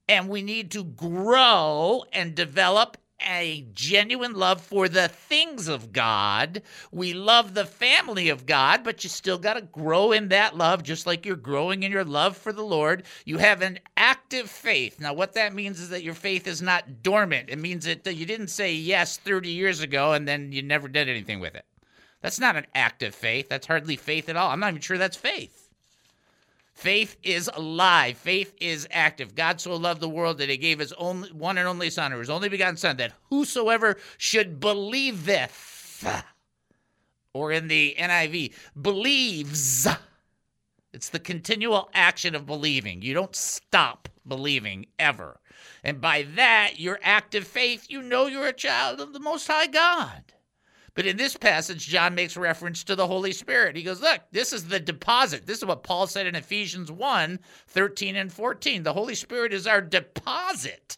and 0.08 0.28
we 0.28 0.42
need 0.42 0.70
to 0.72 0.84
grow 0.84 2.04
and 2.12 2.34
develop 2.34 2.96
a 3.20 3.66
genuine 3.74 4.34
love 4.34 4.60
for 4.60 4.88
the 4.88 5.08
things 5.08 5.68
of 5.68 5.92
God. 5.92 6.62
We 6.92 7.12
love 7.14 7.54
the 7.54 7.64
family 7.64 8.28
of 8.28 8.46
God, 8.46 8.84
but 8.84 9.02
you 9.04 9.10
still 9.10 9.38
got 9.38 9.54
to 9.54 9.62
grow 9.62 10.12
in 10.12 10.28
that 10.28 10.56
love, 10.56 10.82
just 10.82 11.06
like 11.06 11.24
you're 11.24 11.36
growing 11.36 11.82
in 11.82 11.92
your 11.92 12.04
love 12.04 12.36
for 12.36 12.52
the 12.52 12.62
Lord. 12.62 13.04
You 13.24 13.38
have 13.38 13.62
an 13.62 13.78
active 13.96 14.50
faith. 14.50 15.00
Now, 15.00 15.14
what 15.14 15.34
that 15.34 15.54
means 15.54 15.80
is 15.80 15.88
that 15.90 16.02
your 16.02 16.14
faith 16.14 16.46
is 16.46 16.62
not 16.62 17.02
dormant. 17.02 17.50
It 17.50 17.58
means 17.58 17.84
that 17.84 18.06
you 18.06 18.26
didn't 18.26 18.48
say 18.48 18.74
yes 18.74 19.16
30 19.16 19.48
years 19.50 19.80
ago 19.80 20.12
and 20.12 20.26
then 20.26 20.52
you 20.52 20.62
never 20.62 20.88
did 20.88 21.08
anything 21.08 21.40
with 21.40 21.54
it. 21.54 21.64
That's 22.22 22.40
not 22.40 22.56
an 22.56 22.66
active 22.74 23.14
faith. 23.14 23.48
That's 23.48 23.66
hardly 23.66 23.96
faith 23.96 24.28
at 24.28 24.36
all. 24.36 24.50
I'm 24.50 24.60
not 24.60 24.70
even 24.70 24.80
sure 24.80 24.98
that's 24.98 25.16
faith. 25.16 25.65
Faith 26.76 27.16
is 27.22 27.50
alive. 27.54 28.18
Faith 28.18 28.54
is 28.60 28.86
active. 28.90 29.34
God 29.34 29.62
so 29.62 29.74
loved 29.74 30.02
the 30.02 30.10
world 30.10 30.36
that 30.38 30.50
he 30.50 30.58
gave 30.58 30.78
his 30.78 30.92
only 30.92 31.32
one 31.32 31.56
and 31.56 31.66
only 31.66 31.88
son, 31.88 32.12
or 32.12 32.18
his 32.18 32.28
only 32.28 32.50
begotten 32.50 32.76
son, 32.76 32.98
that 32.98 33.14
whosoever 33.30 33.96
should 34.18 34.60
believeth, 34.60 36.06
or 37.32 37.50
in 37.50 37.68
the 37.68 37.96
NIV, 37.98 38.52
believes. 38.80 39.88
It's 40.92 41.08
the 41.08 41.18
continual 41.18 41.88
action 41.94 42.34
of 42.34 42.44
believing. 42.44 43.00
You 43.00 43.14
don't 43.14 43.34
stop 43.34 44.10
believing 44.28 44.84
ever. 44.98 45.40
And 45.82 45.98
by 45.98 46.26
that, 46.34 46.74
your 46.78 47.00
active 47.02 47.46
faith, 47.46 47.86
you 47.88 48.02
know 48.02 48.26
you're 48.26 48.48
a 48.48 48.52
child 48.52 49.00
of 49.00 49.14
the 49.14 49.20
Most 49.20 49.46
High 49.46 49.68
God. 49.68 50.34
But 50.96 51.06
in 51.06 51.18
this 51.18 51.36
passage, 51.36 51.86
John 51.86 52.14
makes 52.14 52.38
reference 52.38 52.82
to 52.84 52.96
the 52.96 53.06
Holy 53.06 53.32
Spirit. 53.32 53.76
He 53.76 53.82
goes, 53.82 54.00
Look, 54.00 54.22
this 54.32 54.54
is 54.54 54.66
the 54.66 54.80
deposit. 54.80 55.46
This 55.46 55.58
is 55.58 55.66
what 55.66 55.82
Paul 55.82 56.06
said 56.06 56.26
in 56.26 56.34
Ephesians 56.34 56.90
1 56.90 57.38
13 57.68 58.16
and 58.16 58.32
14. 58.32 58.82
The 58.82 58.94
Holy 58.94 59.14
Spirit 59.14 59.52
is 59.52 59.66
our 59.66 59.82
deposit 59.82 60.96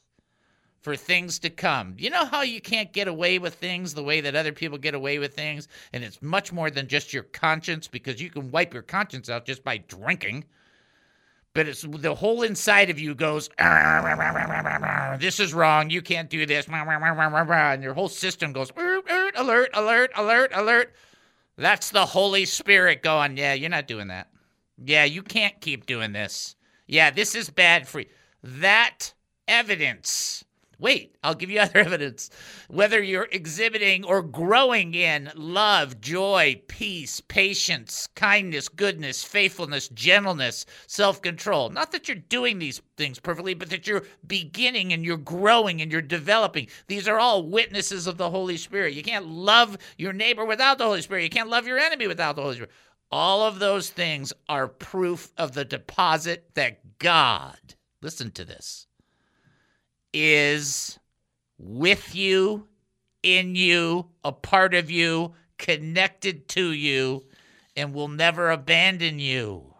for 0.81 0.95
things 0.95 1.41
to 1.41 1.51
come. 1.51 1.97
You 1.99 2.11
know 2.11 2.25
how 2.25 2.43
you 2.43 2.61
can't 2.61 2.93
get 2.93 3.09
away 3.09 3.41
with 3.41 3.55
things 3.55 3.93
the 3.93 4.05
way 4.05 4.21
that 4.21 4.37
other 4.37 4.53
people 4.53 4.79
get 4.79 4.95
away 4.95 5.19
with 5.19 5.35
things? 5.35 5.67
And 5.93 6.05
it's 6.05 6.23
much 6.23 6.53
more 6.53 6.71
than 6.71 6.87
just 6.87 7.13
your 7.13 7.25
conscience 7.25 7.89
because 7.89 8.23
you 8.23 8.31
can 8.31 8.53
wipe 8.53 8.73
your 8.73 8.85
conscience 8.85 9.29
out 9.29 9.47
just 9.47 9.65
by 9.65 9.79
drinking 9.79 10.45
but 11.59 11.67
it's 11.67 11.83
the 11.83 12.15
whole 12.15 12.45
inside 12.45 12.89
of 12.89 13.01
you 13.01 13.17
goes 13.17 13.51
this 15.19 15.41
is 15.41 15.53
wrong. 15.53 15.91
You 15.91 16.01
can't 16.03 16.31
do 16.31 16.47
this. 16.47 16.69
And 16.73 17.83
your 17.83 17.95
whole 17.95 18.09
system 18.09 18.53
goes 18.53 18.71
alert 18.77 19.73
alert 19.75 20.13
alert 20.15 20.53
alert 20.55 20.93
that's 21.57 21.91
the 21.91 22.07
holy 22.07 22.45
spirit 22.45 23.03
going 23.03 23.37
yeah 23.37 23.55
you're 23.55 23.71
not 23.71 23.89
doing 23.89 24.07
that. 24.07 24.29
Yeah 24.85 25.03
you 25.03 25.21
can't 25.21 25.61
keep 25.61 25.85
doing 25.85 26.13
this. 26.13 26.55
Yeah 26.87 27.11
this 27.11 27.35
is 27.35 27.51
bad 27.51 27.89
for 27.89 27.99
you. 28.01 28.07
That 28.45 29.13
evidence 29.49 30.45
Wait, 30.81 31.17
I'll 31.25 31.35
give 31.35 31.51
you 31.51 31.61
other 31.61 31.81
evidence. 31.81 32.31
Whether 32.69 33.03
you're 33.03 33.29
exhibiting 33.33 34.05
or 34.05 34.23
growing 34.23 34.95
in 34.95 35.31
love, 35.35 36.01
joy, 36.01 36.63
peace, 36.69 37.21
patience, 37.21 38.09
kindness, 38.15 38.69
goodness, 38.69 39.25
faithfulness, 39.25 39.89
gentleness, 39.89 40.67
self 40.87 41.21
control. 41.21 41.71
Not 41.71 41.93
that 41.93 42.09
you're 42.09 42.17
doing 42.17 42.59
these 42.59 42.81
things 42.97 43.19
perfectly, 43.19 43.55
but 43.55 43.71
that 43.71 43.87
you're 43.87 44.05
beginning 44.27 44.93
and 44.93 45.05
you're 45.05 45.17
growing 45.17 45.83
and 45.83 45.91
you're 45.91 46.01
developing. 46.01 46.69
These 46.87 47.09
are 47.09 47.19
all 47.19 47.49
witnesses 47.49 48.07
of 48.07 48.17
the 48.17 48.31
Holy 48.31 48.57
Spirit. 48.57 48.95
You 48.95 49.03
can't 49.03 49.27
love 49.27 49.77
your 49.97 50.13
neighbor 50.13 50.45
without 50.45 50.79
the 50.79 50.85
Holy 50.85 51.03
Spirit, 51.03 51.25
you 51.25 51.31
can't 51.31 51.51
love 51.51 51.67
your 51.67 51.79
enemy 51.79 52.07
without 52.07 52.37
the 52.37 52.43
Holy 52.43 52.55
Spirit. 52.55 52.73
All 53.11 53.43
of 53.43 53.59
those 53.59 53.89
things 53.89 54.35
are 54.51 54.69
proof 54.69 55.33
of 55.39 55.53
the 55.53 55.65
deposit 55.65 56.51
that 56.55 56.99
God, 56.99 57.59
listen 58.03 58.31
to 58.33 58.45
this 58.45 58.88
is 60.13 60.99
with 61.59 62.15
you, 62.15 62.67
in 63.23 63.55
you, 63.55 64.07
a 64.25 64.33
part 64.33 64.75
of 64.75 64.91
you, 64.91 65.33
connected 65.59 66.49
to 66.49 66.73
you, 66.73 67.25
and 67.77 67.93
will 67.93 68.09
never 68.09 68.51
abandon 68.51 69.19
you. 69.19 69.75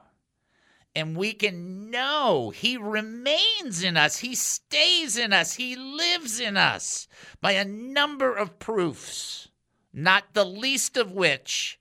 And 0.95 1.17
we 1.17 1.33
can 1.33 1.91
know 1.91 2.51
He 2.51 2.77
remains 2.77 3.83
in 3.83 3.97
us, 3.97 4.19
He 4.19 4.35
stays 4.35 5.17
in 5.17 5.33
us, 5.33 5.55
He 5.55 5.77
lives 5.77 6.41
in 6.41 6.57
us 6.57 7.07
by 7.41 7.53
a 7.53 7.65
number 7.65 8.35
of 8.35 8.59
proofs, 8.59 9.49
not 9.93 10.35
the 10.35 10.45
least 10.45 10.97
of 10.97 11.13
which 11.13 11.79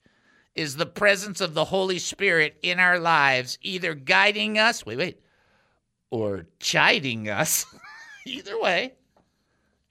is 0.58 0.75
the 0.75 0.86
presence 0.86 1.39
of 1.39 1.54
the 1.54 1.66
Holy 1.66 2.00
Spirit 2.00 2.58
in 2.62 2.80
our 2.80 3.00
lives, 3.00 3.58
either 3.62 3.94
guiding 3.94 4.58
us, 4.58 4.86
wait, 4.86 4.98
wait, 4.98 5.20
or 6.10 6.48
chiding 6.60 7.30
us. 7.30 7.66
Either 8.27 8.60
way, 8.60 8.93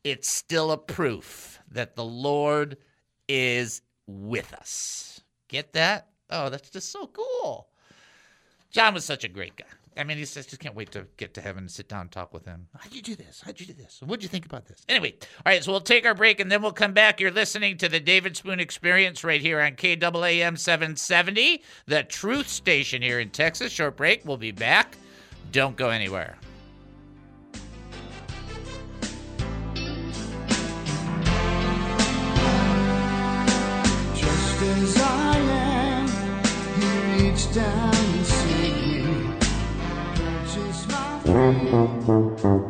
it's 0.05 0.28
still 0.28 0.71
a 0.71 0.78
proof 0.78 1.59
that 1.71 1.97
the 1.97 2.05
Lord 2.05 2.76
is 3.28 3.83
with 4.07 4.52
us. 4.52 5.23
Get 5.49 5.73
that? 5.73 6.09
Oh, 6.31 6.50
that's 6.50 6.71
just 6.71 6.93
so 6.93 7.07
cool. 7.07 7.69
John 8.71 8.95
was 8.95 9.05
such 9.05 9.25
a 9.25 9.28
great 9.28 9.57
guy. 9.57 9.64
I 9.99 10.05
mean, 10.05 10.19
he 10.19 10.26
says, 10.26 10.45
just 10.45 10.61
can't 10.61 10.75
wait 10.75 10.90
to 10.90 11.07
get 11.16 11.33
to 11.35 11.40
heaven 11.40 11.62
and 11.62 11.71
sit 11.71 11.88
down 11.88 12.02
and 12.02 12.12
talk 12.12 12.35
with 12.35 12.45
him. 12.45 12.69
How'd 12.78 12.93
you 12.93 13.00
do 13.00 13.14
this? 13.14 13.40
How'd 13.43 13.59
you 13.59 13.64
do 13.64 13.73
this? 13.73 14.02
What'd 14.05 14.23
you 14.23 14.28
think 14.28 14.45
about 14.45 14.66
this? 14.66 14.85
Anyway, 14.90 15.14
all 15.23 15.43
right, 15.47 15.64
so 15.64 15.73
we'll 15.73 15.81
take 15.81 16.05
our 16.05 16.14
break 16.14 16.38
and 16.38 16.52
then 16.52 16.61
we'll 16.61 16.73
come 16.73 16.93
back. 16.93 17.19
You're 17.19 17.31
listening 17.31 17.78
to 17.78 17.88
the 17.88 17.99
David 17.99 18.37
Spoon 18.37 18.61
Experience 18.61 19.25
right 19.25 19.40
here 19.40 19.59
on 19.59 19.73
KAAM 19.73 20.59
770, 20.59 21.62
the 21.87 22.02
truth 22.02 22.49
station 22.49 23.00
here 23.00 23.19
in 23.19 23.31
Texas. 23.31 23.73
Short 23.73 23.97
break. 23.97 24.26
We'll 24.26 24.37
be 24.37 24.52
back. 24.52 24.99
Don't 25.52 25.76
go 25.76 25.88
anywhere. 25.88 26.37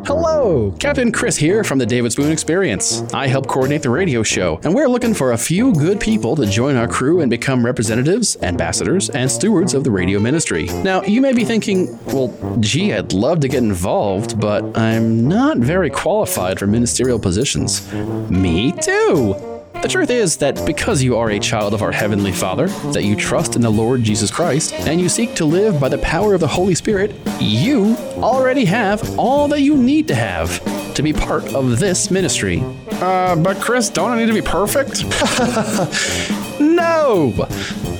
Hello, 0.06 0.75
Captain 0.78 1.12
Chris 1.12 1.37
here 1.37 1.62
from 1.62 1.78
the 1.78 1.87
David 1.87 2.12
Spoon 2.12 2.32
Experience. 2.32 3.02
I 3.12 3.26
help 3.26 3.46
coordinate 3.46 3.82
the 3.82 3.90
radio 3.90 4.23
show, 4.23 4.61
and 4.64 4.75
we're 4.75 4.88
looking 4.88 5.14
for 5.14 5.32
a 5.32 5.38
few 5.38 5.73
good 5.73 6.00
people 6.00 6.35
to 6.37 6.46
join 6.46 6.76
our 6.76 6.88
crew 6.88 7.20
and 7.20 7.30
become 7.30 7.64
representatives, 7.64 8.37
ambassadors, 8.42 9.11
and 9.11 9.30
stewards 9.30 9.75
of 9.75 9.85
the 9.85 9.90
radio 9.90 10.18
ministry. 10.18 10.66
Now, 10.82 11.02
you 11.02 11.20
may 11.20 11.32
be 11.32 11.44
thinking, 11.44 11.99
well, 12.06 12.32
gee, 12.61 12.92
I'd 12.94 13.12
love 13.12 13.40
to 13.40 13.49
get 13.49 13.62
involved, 13.62 14.40
but 14.40 14.76
I'm 14.78 15.28
not 15.28 15.58
very 15.58 15.90
qualified 15.90 16.58
for 16.58 16.66
ministerial 16.66 17.18
positions. 17.18 17.92
Me 18.30 18.73
too! 18.73 19.55
The 19.83 19.88
truth 19.88 20.11
is 20.11 20.38
that 20.38 20.64
because 20.66 21.02
you 21.02 21.16
are 21.16 21.30
a 21.30 21.38
child 21.38 21.73
of 21.73 21.83
our 21.83 21.92
Heavenly 21.92 22.33
Father, 22.33 22.66
that 22.92 23.04
you 23.04 23.14
trust 23.14 23.54
in 23.54 23.62
the 23.62 23.71
Lord 23.71 24.02
Jesus 24.02 24.30
Christ, 24.30 24.73
and 24.73 25.00
you 25.00 25.09
seek 25.09 25.35
to 25.37 25.45
live 25.45 25.78
by 25.78 25.88
the 25.88 25.99
power 25.99 26.35
of 26.35 26.40
the 26.40 26.49
Holy 26.49 26.75
Spirit, 26.75 27.14
you 27.40 27.97
already 28.16 28.64
have 28.64 29.18
all 29.18 29.47
that 29.49 29.61
you 29.61 29.76
need 29.76 30.09
to 30.09 30.14
have 30.14 30.61
to 30.95 31.02
be 31.02 31.12
part 31.12 31.54
of 31.54 31.78
this 31.78 32.11
ministry. 32.11 32.62
Uh, 32.92 33.37
but 33.37 33.59
Chris, 33.61 33.88
don't 33.88 34.11
I 34.11 34.18
need 34.18 34.26
to 34.26 34.35
be 34.35 34.42
perfect? 34.42 35.04
no! 36.61 37.47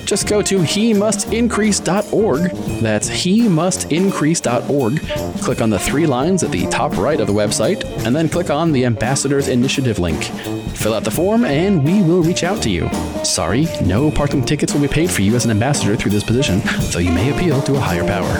Just 0.07 0.25
go 0.25 0.41
to 0.41 0.61
he 0.61 0.93
must 0.93 1.33
increase.org. 1.33 2.51
That's 2.81 3.09
he 3.09 3.49
must 3.49 3.91
increase.org. 3.91 5.01
Click 5.41 5.61
on 5.61 5.69
the 5.69 5.77
three 5.77 6.05
lines 6.05 6.43
at 6.43 6.51
the 6.51 6.65
top 6.67 6.95
right 6.95 7.19
of 7.19 7.27
the 7.27 7.33
website, 7.33 7.83
and 8.05 8.15
then 8.15 8.29
click 8.29 8.49
on 8.49 8.71
the 8.71 8.85
Ambassadors 8.85 9.49
Initiative 9.49 9.99
link. 9.99 10.23
Fill 10.77 10.93
out 10.93 11.03
the 11.03 11.11
form, 11.11 11.43
and 11.43 11.83
we 11.83 12.01
will 12.01 12.23
reach 12.23 12.45
out 12.45 12.63
to 12.63 12.69
you. 12.69 12.89
Sorry, 13.25 13.67
no 13.83 14.09
parking 14.09 14.45
tickets 14.45 14.73
will 14.73 14.79
be 14.79 14.87
paid 14.87 15.11
for 15.11 15.23
you 15.23 15.35
as 15.35 15.43
an 15.43 15.51
ambassador 15.51 15.97
through 15.97 16.11
this 16.11 16.23
position, 16.23 16.61
though 16.93 16.99
you 16.99 17.11
may 17.11 17.35
appeal 17.35 17.61
to 17.63 17.75
a 17.75 17.79
higher 17.79 18.05
power. 18.05 18.33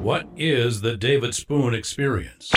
What 0.00 0.26
is 0.34 0.80
the 0.80 0.96
David 0.96 1.34
Spoon 1.34 1.74
experience? 1.74 2.50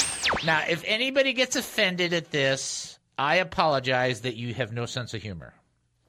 Now, 0.46 0.64
if 0.70 0.82
anybody 0.88 1.34
gets 1.34 1.58
offended 1.58 2.14
at 2.14 2.32
this, 2.32 3.00
I 3.18 3.36
apologize 3.36 4.22
that 4.22 4.38
you 4.38 4.54
have 4.54 4.72
no 4.72 4.86
sense 4.86 5.14
of 5.14 5.22
humor. 5.22 5.54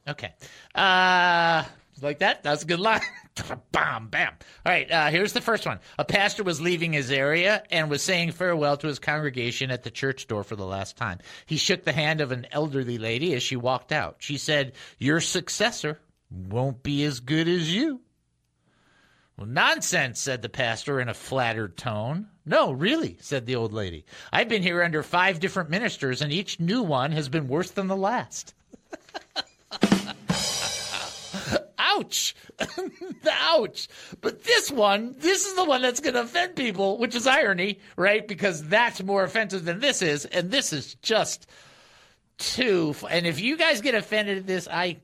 Okay. 0.07 0.33
Uh, 0.75 1.65
Like 2.03 2.19
that? 2.19 2.43
That's 2.43 2.65
a 2.65 2.67
good 2.67 2.81
line. 2.81 3.01
bam, 3.73 4.09
bam. 4.09 4.33
All 4.67 4.73
right, 4.73 4.91
uh, 4.91 5.07
here's 5.09 5.33
the 5.33 5.41
first 5.41 5.65
one. 5.65 5.79
A 5.99 6.05
pastor 6.05 6.43
was 6.43 6.61
leaving 6.61 6.93
his 6.93 7.11
area 7.11 7.63
and 7.71 7.89
was 7.89 8.03
saying 8.03 8.33
farewell 8.33 8.77
to 8.79 8.89
his 8.89 8.99
congregation 8.99 9.71
at 9.71 9.85
the 9.85 9.91
church 9.91 10.27
door 10.27 10.45
for 10.45 10.57
the 10.57 10.67
last 10.67 10.97
time. 10.97 11.19
He 11.47 11.57
shook 11.57 11.85
the 11.85 11.93
hand 11.93 12.21
of 12.21 12.33
an 12.33 12.47
elderly 12.51 12.99
lady 12.99 13.33
as 13.35 13.43
she 13.43 13.57
walked 13.57 13.93
out. 13.93 14.17
She 14.19 14.39
said, 14.39 14.73
Your 14.99 15.21
successor 15.21 16.01
won't 16.31 16.83
be 16.83 17.05
as 17.05 17.21
good 17.21 17.49
as 17.49 17.73
you. 17.73 18.01
Well, 19.37 19.47
nonsense, 19.47 20.21
said 20.21 20.43
the 20.43 20.49
pastor 20.49 21.01
in 21.01 21.09
a 21.09 21.15
flattered 21.15 21.77
tone. 21.77 22.29
No, 22.47 22.71
really, 22.71 23.17
said 23.21 23.47
the 23.47 23.57
old 23.57 23.73
lady. 23.73 24.05
I've 24.33 24.49
been 24.49 24.63
here 24.63 24.83
under 24.83 25.03
five 25.03 25.41
different 25.41 25.71
ministers, 25.71 26.23
and 26.23 26.33
each 26.33 26.61
new 26.61 26.83
one 26.83 27.13
has 27.13 27.29
been 27.29 27.49
worse 27.49 27.71
than 27.71 27.89
the 27.89 27.97
last. 27.97 28.55
Ouch. 31.97 32.35
The 33.23 33.33
ouch. 33.33 33.89
But 34.21 34.45
this 34.45 34.71
one, 34.71 35.15
this 35.19 35.47
is 35.47 35.55
the 35.55 35.65
one 35.65 35.81
that's 35.81 36.01
going 36.01 36.13
to 36.13 36.21
offend 36.21 36.57
people, 36.57 36.99
which 36.99 37.15
is 37.15 37.27
irony, 37.27 37.81
right? 37.97 38.27
Because 38.27 38.63
that's 38.63 39.03
more 39.03 39.25
offensive 39.25 39.65
than 39.65 39.81
this 39.81 40.03
is. 40.03 40.27
And 40.27 40.51
this 40.51 40.75
is 40.75 40.95
just 40.97 41.47
too. 42.37 42.95
And 43.09 43.27
if 43.27 43.41
you 43.41 43.57
guys 43.57 43.81
get 43.81 43.95
offended 43.95 44.39
at 44.39 44.47
this, 44.47 44.69
I, 44.71 44.99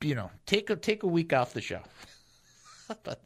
you 0.00 0.14
know, 0.14 0.30
take 0.46 0.70
a, 0.70 0.76
take 0.76 1.02
a 1.02 1.06
week 1.06 1.34
off 1.34 1.52
the 1.52 1.60
show. 1.60 1.80
but 3.02 3.20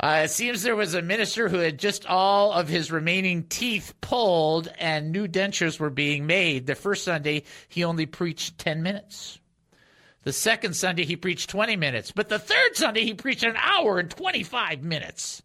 uh, 0.00 0.22
it 0.24 0.30
seems 0.30 0.62
there 0.62 0.76
was 0.76 0.94
a 0.94 1.02
minister 1.02 1.48
who 1.48 1.58
had 1.58 1.78
just 1.78 2.06
all 2.06 2.52
of 2.52 2.68
his 2.68 2.92
remaining 2.92 3.44
teeth 3.44 3.94
pulled 4.00 4.68
and 4.78 5.10
new 5.10 5.26
dentures 5.26 5.80
were 5.80 5.90
being 5.90 6.26
made. 6.26 6.66
The 6.66 6.76
first 6.76 7.02
Sunday, 7.02 7.42
he 7.68 7.82
only 7.82 8.06
preached 8.06 8.58
10 8.58 8.82
minutes. 8.84 9.40
The 10.28 10.34
second 10.34 10.76
Sunday, 10.76 11.06
he 11.06 11.16
preached 11.16 11.48
20 11.48 11.76
minutes. 11.76 12.12
But 12.12 12.28
the 12.28 12.38
third 12.38 12.76
Sunday, 12.76 13.02
he 13.02 13.14
preached 13.14 13.44
an 13.44 13.56
hour 13.56 13.98
and 13.98 14.10
25 14.10 14.82
minutes. 14.82 15.42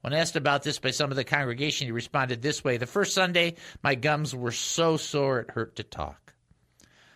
When 0.00 0.14
asked 0.14 0.34
about 0.34 0.62
this 0.62 0.78
by 0.78 0.92
some 0.92 1.10
of 1.10 1.16
the 1.18 1.24
congregation, 1.24 1.88
he 1.88 1.92
responded 1.92 2.40
this 2.40 2.64
way 2.64 2.78
The 2.78 2.86
first 2.86 3.12
Sunday, 3.12 3.56
my 3.82 3.94
gums 3.94 4.34
were 4.34 4.50
so 4.50 4.96
sore 4.96 5.40
it 5.40 5.50
hurt 5.50 5.76
to 5.76 5.82
talk. 5.82 6.32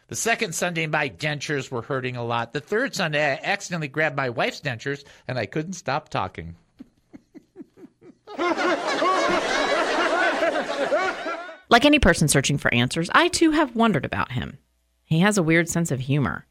The 0.09 0.15
second 0.15 0.55
Sunday, 0.55 0.87
my 0.87 1.09
dentures 1.09 1.71
were 1.71 1.81
hurting 1.81 2.17
a 2.17 2.25
lot. 2.27 2.53
The 2.53 2.61
third 2.61 2.95
Sunday, 2.95 3.25
I 3.25 3.41
accidentally 3.43 3.89
grabbed 3.89 4.15
my 4.17 4.29
wife's 4.29 4.61
dentures 4.61 5.03
and 5.27 5.39
I 5.39 5.47
couldn't 5.47 5.73
stop 5.73 6.11
talking. 6.11 6.57
Like 11.71 11.87
any 11.87 12.01
person 12.01 12.29
searching 12.29 12.59
for 12.59 12.75
answers, 12.75 13.09
I 13.15 13.29
too 13.29 13.53
have 13.53 13.75
wondered 13.75 14.05
about 14.05 14.33
him. 14.33 14.59
He 15.05 15.21
has 15.21 15.39
a 15.39 15.43
weird 15.43 15.71
sense 15.71 15.91
of 15.91 15.99
humor. 15.99 16.45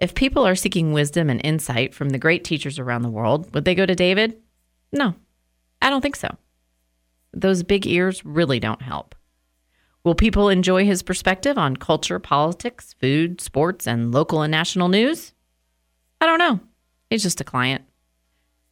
If 0.00 0.14
people 0.14 0.46
are 0.46 0.56
seeking 0.56 0.92
wisdom 0.92 1.30
and 1.30 1.40
insight 1.44 1.94
from 1.94 2.10
the 2.10 2.18
great 2.18 2.44
teachers 2.44 2.78
around 2.78 3.02
the 3.02 3.10
world, 3.10 3.54
would 3.54 3.64
they 3.64 3.74
go 3.74 3.86
to 3.86 3.94
David? 3.94 4.36
No, 4.92 5.14
I 5.80 5.90
don't 5.90 6.00
think 6.00 6.16
so. 6.16 6.36
Those 7.32 7.62
big 7.62 7.86
ears 7.86 8.24
really 8.24 8.60
don't 8.60 8.82
help. 8.82 9.14
Will 10.04 10.14
people 10.14 10.48
enjoy 10.48 10.84
his 10.84 11.02
perspective 11.02 11.56
on 11.56 11.76
culture, 11.76 12.18
politics, 12.18 12.94
food, 13.00 13.40
sports, 13.40 13.86
and 13.86 14.12
local 14.12 14.42
and 14.42 14.50
national 14.50 14.88
news? 14.88 15.32
I 16.20 16.26
don't 16.26 16.38
know. 16.38 16.60
He's 17.08 17.22
just 17.22 17.40
a 17.40 17.44
client. 17.44 17.84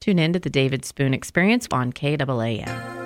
Tune 0.00 0.18
in 0.18 0.32
to 0.32 0.38
the 0.38 0.50
David 0.50 0.84
Spoon 0.84 1.14
Experience 1.14 1.66
on 1.72 1.92
KAAM. 1.92 3.01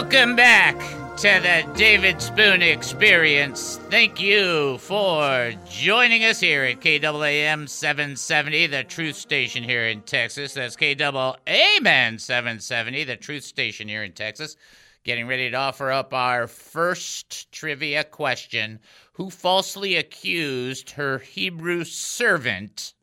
Welcome 0.00 0.34
back 0.34 0.78
to 1.18 1.40
the 1.42 1.70
David 1.76 2.22
Spoon 2.22 2.62
Experience. 2.62 3.76
Thank 3.90 4.18
you 4.18 4.78
for 4.78 5.52
joining 5.68 6.24
us 6.24 6.40
here 6.40 6.64
at 6.64 6.80
KAAM 6.80 7.68
770, 7.68 8.68
the 8.68 8.82
truth 8.82 9.16
station 9.16 9.62
here 9.62 9.84
in 9.84 10.00
Texas. 10.00 10.54
That's 10.54 10.74
KAAM 10.74 12.18
770, 12.18 13.04
the 13.04 13.16
truth 13.16 13.44
station 13.44 13.88
here 13.88 14.02
in 14.02 14.12
Texas. 14.12 14.56
Getting 15.04 15.26
ready 15.26 15.50
to 15.50 15.56
offer 15.58 15.90
up 15.90 16.14
our 16.14 16.46
first 16.46 17.52
trivia 17.52 18.02
question. 18.02 18.80
Who 19.12 19.28
falsely 19.28 19.96
accused 19.96 20.92
her 20.92 21.18
Hebrew 21.18 21.84
servant 21.84 22.94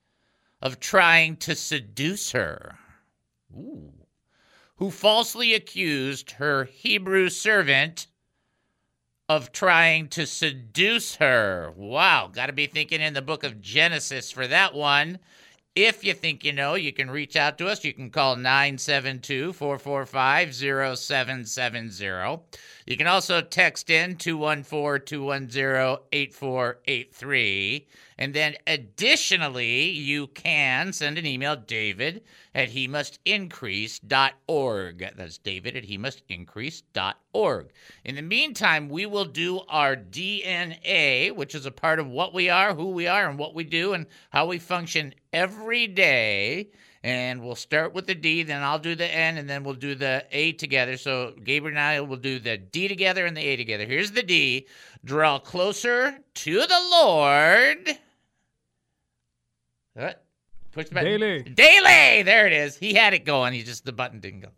of 0.64 0.80
trying 0.80 1.38
to 1.38 1.54
seduce 1.54 2.32
her? 2.32 2.80
Ooh 3.56 3.97
who 4.78 4.92
falsely 4.92 5.54
accused 5.54 6.32
her 6.32 6.66
Hebrew 6.66 7.30
servant 7.30 8.08
of 9.30 9.52
trying 9.52 10.08
to 10.10 10.26
seduce 10.26 11.16
her. 11.16 11.74
Wow, 11.76 12.32
got 12.34 12.46
to 12.46 12.54
be 12.54 12.68
thinking 12.68 13.02
in 13.02 13.14
the 13.14 13.22
book 13.22 13.44
of 13.44 13.62
Genesis 13.62 14.32
for 14.32 14.48
that 14.48 14.74
one. 14.74 15.20
If 15.76 16.04
you 16.04 16.14
think 16.14 16.44
you 16.44 16.54
know, 16.54 16.74
you 16.74 16.92
can 16.92 17.12
reach 17.12 17.36
out 17.36 17.60
to 17.60 17.68
us. 17.68 17.84
You 17.84 17.94
can 17.94 18.10
call 18.10 18.36
972 18.36 19.54
445 19.54 20.56
0770. 20.56 22.42
You 22.88 22.98
can 22.98 23.06
also 23.06 23.42
text 23.42 23.92
in 23.92 24.16
214 24.16 25.06
210 25.06 25.98
8483. 26.12 27.88
And 28.20 28.34
then 28.34 28.56
additionally, 28.66 29.90
you 29.90 30.28
can 30.28 30.92
send 30.92 31.20
an 31.20 31.26
email, 31.26 31.56
David 31.56 32.24
at 32.56 32.70
he 32.70 32.88
must 32.88 33.20
increase.org. 33.26 35.12
That's 35.16 35.38
David 35.38 35.78
at 35.78 35.84
he 35.86 35.98
must 36.00 36.24
increase.org. 36.28 37.70
In 38.04 38.16
the 38.16 38.24
meantime, 38.24 38.90
we 38.90 39.06
will 39.06 39.26
do 39.26 39.62
our 39.70 39.96
DNA, 39.96 41.32
which 41.36 41.54
is 41.54 41.68
a 41.68 41.72
part 41.72 42.00
of 42.00 42.08
what 42.08 42.34
we 42.34 42.50
are, 42.50 42.74
who 42.74 42.90
we 42.90 43.06
are, 43.06 43.30
and 43.30 43.38
what 43.38 43.54
we 43.54 43.64
do, 43.64 43.94
and 43.94 44.08
how 44.32 44.48
we 44.48 44.58
function 44.58 45.14
every 45.32 45.86
day. 45.86 46.70
And 47.04 47.44
we'll 47.44 47.56
start 47.56 47.94
with 47.94 48.08
the 48.08 48.16
D, 48.16 48.42
then 48.42 48.64
I'll 48.64 48.80
do 48.80 48.96
the 48.96 49.06
N, 49.06 49.38
and 49.38 49.48
then 49.48 49.64
we'll 49.64 49.76
do 49.76 49.94
the 49.94 50.26
A 50.32 50.54
together. 50.54 50.98
So 50.98 51.36
Gabriel 51.44 51.78
and 51.78 51.80
I 51.80 52.02
will 52.02 52.18
do 52.18 52.40
the 52.40 52.58
D 52.58 52.88
together 52.88 53.28
and 53.28 53.38
the 53.38 53.46
A 53.46 53.56
together. 53.56 53.86
Here's 53.86 54.12
the 54.12 54.24
D. 54.24 54.66
Draw 55.06 55.40
closer 55.40 56.18
to 56.34 56.54
the 56.54 56.88
Lord. 56.92 58.00
What? 59.98 60.24
Push 60.74 60.90
the 60.90 60.94
button. 60.94 61.20
Daily. 61.20 61.42
Daily. 61.42 62.22
There 62.22 62.46
it 62.46 62.54
is. 62.54 62.78
He 62.78 62.94
had 62.94 63.16
it 63.16 63.26
going. 63.26 63.54
He 63.54 63.64
just 63.64 63.84
the 63.84 63.92
button 63.92 64.20
didn't 64.20 64.42
go. 64.42 64.50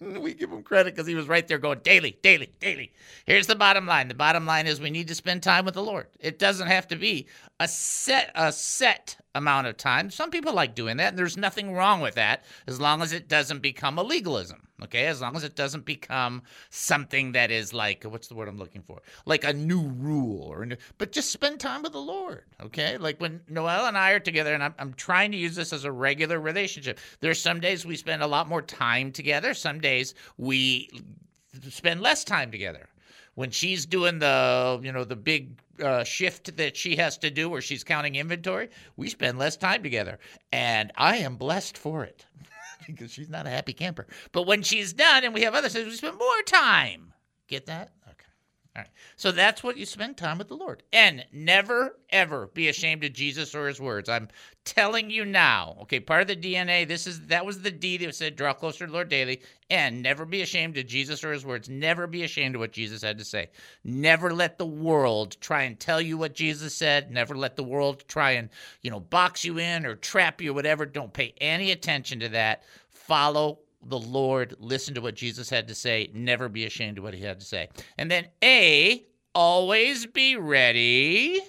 we 0.20 0.34
give 0.34 0.50
him 0.50 0.64
credit 0.64 0.94
because 0.94 1.06
he 1.06 1.14
was 1.14 1.28
right 1.28 1.46
there 1.46 1.58
going 1.58 1.78
daily, 1.84 2.18
daily, 2.22 2.50
daily. 2.58 2.92
Here's 3.24 3.46
the 3.46 3.54
bottom 3.54 3.86
line. 3.86 4.08
The 4.08 4.14
bottom 4.14 4.46
line 4.46 4.66
is 4.66 4.80
we 4.80 4.90
need 4.90 5.06
to 5.08 5.14
spend 5.14 5.44
time 5.44 5.64
with 5.64 5.74
the 5.74 5.82
Lord. 5.82 6.08
It 6.18 6.40
doesn't 6.40 6.66
have 6.66 6.88
to 6.88 6.96
be 6.96 7.28
a 7.60 7.68
set 7.68 8.32
a 8.34 8.50
set 8.50 9.16
amount 9.36 9.68
of 9.68 9.76
time. 9.76 10.10
Some 10.10 10.30
people 10.30 10.54
like 10.54 10.74
doing 10.74 10.96
that, 10.96 11.10
and 11.10 11.18
there's 11.18 11.36
nothing 11.36 11.72
wrong 11.72 12.00
with 12.00 12.16
that 12.16 12.42
as 12.66 12.80
long 12.80 13.00
as 13.00 13.12
it 13.12 13.28
doesn't 13.28 13.60
become 13.60 13.98
a 13.98 14.02
legalism. 14.02 14.66
Okay, 14.82 15.06
as 15.06 15.20
long 15.20 15.36
as 15.36 15.44
it 15.44 15.54
doesn't 15.54 15.84
become 15.84 16.42
something 16.70 17.32
that 17.32 17.50
is 17.50 17.72
like 17.72 18.04
what's 18.04 18.28
the 18.28 18.34
word 18.34 18.48
I'm 18.48 18.58
looking 18.58 18.82
for? 18.82 19.02
Like 19.26 19.44
a 19.44 19.52
new 19.52 19.82
rule 19.82 20.42
or 20.42 20.66
new, 20.66 20.76
but 20.98 21.12
just 21.12 21.30
spend 21.30 21.60
time 21.60 21.82
with 21.82 21.92
the 21.92 22.00
Lord. 22.00 22.44
Okay, 22.60 22.98
like 22.98 23.20
when 23.20 23.40
Noel 23.48 23.86
and 23.86 23.96
I 23.96 24.12
are 24.12 24.20
together, 24.20 24.54
and 24.54 24.62
I'm, 24.62 24.74
I'm 24.78 24.94
trying 24.94 25.30
to 25.32 25.38
use 25.38 25.54
this 25.54 25.72
as 25.72 25.84
a 25.84 25.92
regular 25.92 26.40
relationship. 26.40 26.98
There's 27.20 27.40
some 27.40 27.60
days 27.60 27.86
we 27.86 27.96
spend 27.96 28.22
a 28.22 28.26
lot 28.26 28.48
more 28.48 28.62
time 28.62 29.12
together. 29.12 29.54
Some 29.54 29.80
days 29.80 30.14
we 30.36 30.90
spend 31.68 32.00
less 32.00 32.24
time 32.24 32.50
together 32.50 32.88
when 33.34 33.50
she's 33.50 33.86
doing 33.86 34.18
the 34.18 34.80
you 34.82 34.92
know 34.92 35.04
the 35.04 35.16
big 35.16 35.58
uh, 35.82 36.04
shift 36.04 36.56
that 36.56 36.76
she 36.76 36.96
has 36.96 37.16
to 37.18 37.30
do 37.30 37.48
where 37.48 37.60
she's 37.60 37.82
counting 37.82 38.14
inventory 38.16 38.68
we 38.96 39.08
spend 39.08 39.38
less 39.38 39.56
time 39.56 39.82
together 39.82 40.18
and 40.52 40.92
i 40.96 41.16
am 41.16 41.36
blessed 41.36 41.78
for 41.78 42.04
it 42.04 42.26
because 42.86 43.12
she's 43.12 43.28
not 43.28 43.46
a 43.46 43.50
happy 43.50 43.72
camper. 43.72 44.06
But 44.32 44.46
when 44.46 44.62
she's 44.62 44.92
done 44.92 45.24
and 45.24 45.34
we 45.34 45.42
have 45.42 45.54
other 45.54 45.68
things 45.68 45.86
we 45.86 45.96
spend 45.96 46.18
more 46.18 46.42
time. 46.46 47.12
Get 47.48 47.66
that 47.66 47.92
all 48.74 48.80
right. 48.80 48.90
So 49.16 49.32
that's 49.32 49.62
what 49.62 49.76
you 49.76 49.84
spend 49.84 50.16
time 50.16 50.38
with 50.38 50.48
the 50.48 50.56
lord. 50.56 50.82
And 50.94 51.26
never 51.30 51.98
ever 52.08 52.46
be 52.46 52.68
ashamed 52.68 53.04
of 53.04 53.12
jesus 53.12 53.54
or 53.54 53.68
his 53.68 53.80
words. 53.80 54.08
I'm 54.08 54.28
telling 54.64 55.10
you 55.10 55.26
now. 55.26 55.76
Okay 55.82 56.00
part 56.00 56.22
of 56.22 56.28
the 56.28 56.36
dna 56.36 56.88
this 56.88 57.06
is 57.06 57.26
that 57.26 57.44
was 57.44 57.60
the 57.60 57.70
d 57.70 57.98
that 57.98 58.14
said 58.14 58.34
draw 58.34 58.54
closer 58.54 58.80
to 58.80 58.86
the 58.86 58.92
lord 58.92 59.10
daily. 59.10 59.42
And 59.68 60.00
never 60.00 60.24
be 60.24 60.40
ashamed 60.40 60.78
of 60.78 60.86
jesus 60.86 61.22
or 61.22 61.32
his 61.32 61.44
words. 61.44 61.68
Never 61.68 62.06
be 62.06 62.22
ashamed 62.22 62.54
of 62.54 62.60
what 62.60 62.72
jesus 62.72 63.02
had 63.02 63.18
to 63.18 63.26
say. 63.26 63.50
Never 63.84 64.32
let 64.32 64.56
the 64.56 64.66
world 64.66 65.36
try 65.42 65.64
and 65.64 65.78
tell 65.78 66.00
you 66.00 66.16
what 66.16 66.34
jesus 66.34 66.74
said. 66.74 67.10
Never 67.10 67.36
let 67.36 67.56
the 67.56 67.64
world 67.64 68.04
try 68.08 68.32
and 68.32 68.48
you 68.80 68.90
know 68.90 69.00
box 69.00 69.44
you 69.44 69.58
in 69.58 69.84
or 69.84 69.96
trap 69.96 70.40
you 70.40 70.52
or 70.52 70.54
whatever. 70.54 70.86
Don't 70.86 71.12
pay 71.12 71.34
any 71.42 71.72
attention 71.72 72.20
to 72.20 72.30
that. 72.30 72.62
Follow 72.88 73.58
the 73.84 73.98
Lord, 73.98 74.54
listen 74.58 74.94
to 74.94 75.00
what 75.00 75.14
Jesus 75.14 75.50
had 75.50 75.68
to 75.68 75.74
say, 75.74 76.10
never 76.14 76.48
be 76.48 76.64
ashamed 76.64 76.98
of 76.98 77.04
what 77.04 77.14
he 77.14 77.22
had 77.22 77.40
to 77.40 77.46
say. 77.46 77.68
And 77.98 78.10
then 78.10 78.26
A, 78.42 79.04
always 79.34 80.06
be 80.06 80.36
ready 80.36 81.40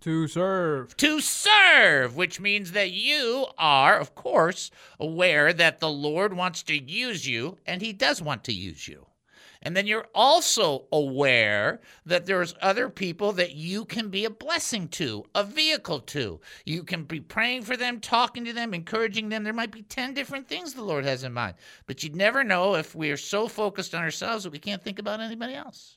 To 0.00 0.28
serve. 0.28 0.96
to 0.98 1.20
serve, 1.20 2.16
which 2.16 2.38
means 2.40 2.72
that 2.72 2.90
you 2.90 3.46
are, 3.56 3.98
of 3.98 4.14
course, 4.14 4.70
aware 5.00 5.52
that 5.52 5.80
the 5.80 5.90
Lord 5.90 6.34
wants 6.34 6.62
to 6.64 6.76
use 6.78 7.26
you, 7.26 7.56
and 7.66 7.80
He 7.80 7.92
does 7.92 8.20
want 8.20 8.44
to 8.44 8.52
use 8.52 8.86
you. 8.86 9.06
And 9.64 9.74
then 9.74 9.86
you're 9.86 10.06
also 10.14 10.84
aware 10.92 11.80
that 12.04 12.26
there's 12.26 12.54
other 12.60 12.90
people 12.90 13.32
that 13.32 13.54
you 13.54 13.86
can 13.86 14.10
be 14.10 14.26
a 14.26 14.30
blessing 14.30 14.88
to, 14.88 15.24
a 15.34 15.42
vehicle 15.42 16.00
to. 16.00 16.40
You 16.66 16.82
can 16.82 17.04
be 17.04 17.20
praying 17.20 17.62
for 17.62 17.76
them, 17.76 18.00
talking 18.00 18.44
to 18.44 18.52
them, 18.52 18.74
encouraging 18.74 19.30
them. 19.30 19.42
There 19.42 19.54
might 19.54 19.70
be 19.70 19.82
10 19.82 20.12
different 20.12 20.48
things 20.48 20.74
the 20.74 20.84
Lord 20.84 21.04
has 21.04 21.24
in 21.24 21.32
mind. 21.32 21.54
But 21.86 22.02
you'd 22.02 22.14
never 22.14 22.44
know 22.44 22.74
if 22.74 22.94
we 22.94 23.10
are 23.10 23.16
so 23.16 23.48
focused 23.48 23.94
on 23.94 24.02
ourselves 24.02 24.44
that 24.44 24.52
we 24.52 24.58
can't 24.58 24.82
think 24.82 24.98
about 24.98 25.20
anybody 25.20 25.54
else. 25.54 25.96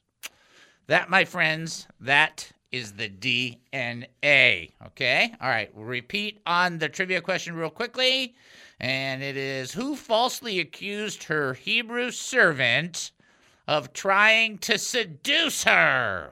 That, 0.87 1.09
my 1.09 1.25
friends, 1.25 1.87
that 1.99 2.49
is 2.71 2.93
the 2.93 3.09
DNA. 3.09 4.71
Okay? 4.85 5.33
All 5.41 5.49
right, 5.49 5.73
we'll 5.75 5.85
repeat 5.85 6.39
on 6.45 6.77
the 6.77 6.87
trivia 6.87 7.21
question 7.21 7.55
real 7.55 7.69
quickly. 7.69 8.35
And 8.79 9.21
it 9.21 9.35
is 9.35 9.73
Who 9.73 9.95
falsely 9.97 10.59
accused 10.59 11.23
her 11.23 11.53
Hebrew 11.53 12.11
servant 12.11 13.11
of 13.67 13.93
trying 13.93 14.57
to 14.59 14.77
seduce 14.77 15.63
her? 15.63 16.31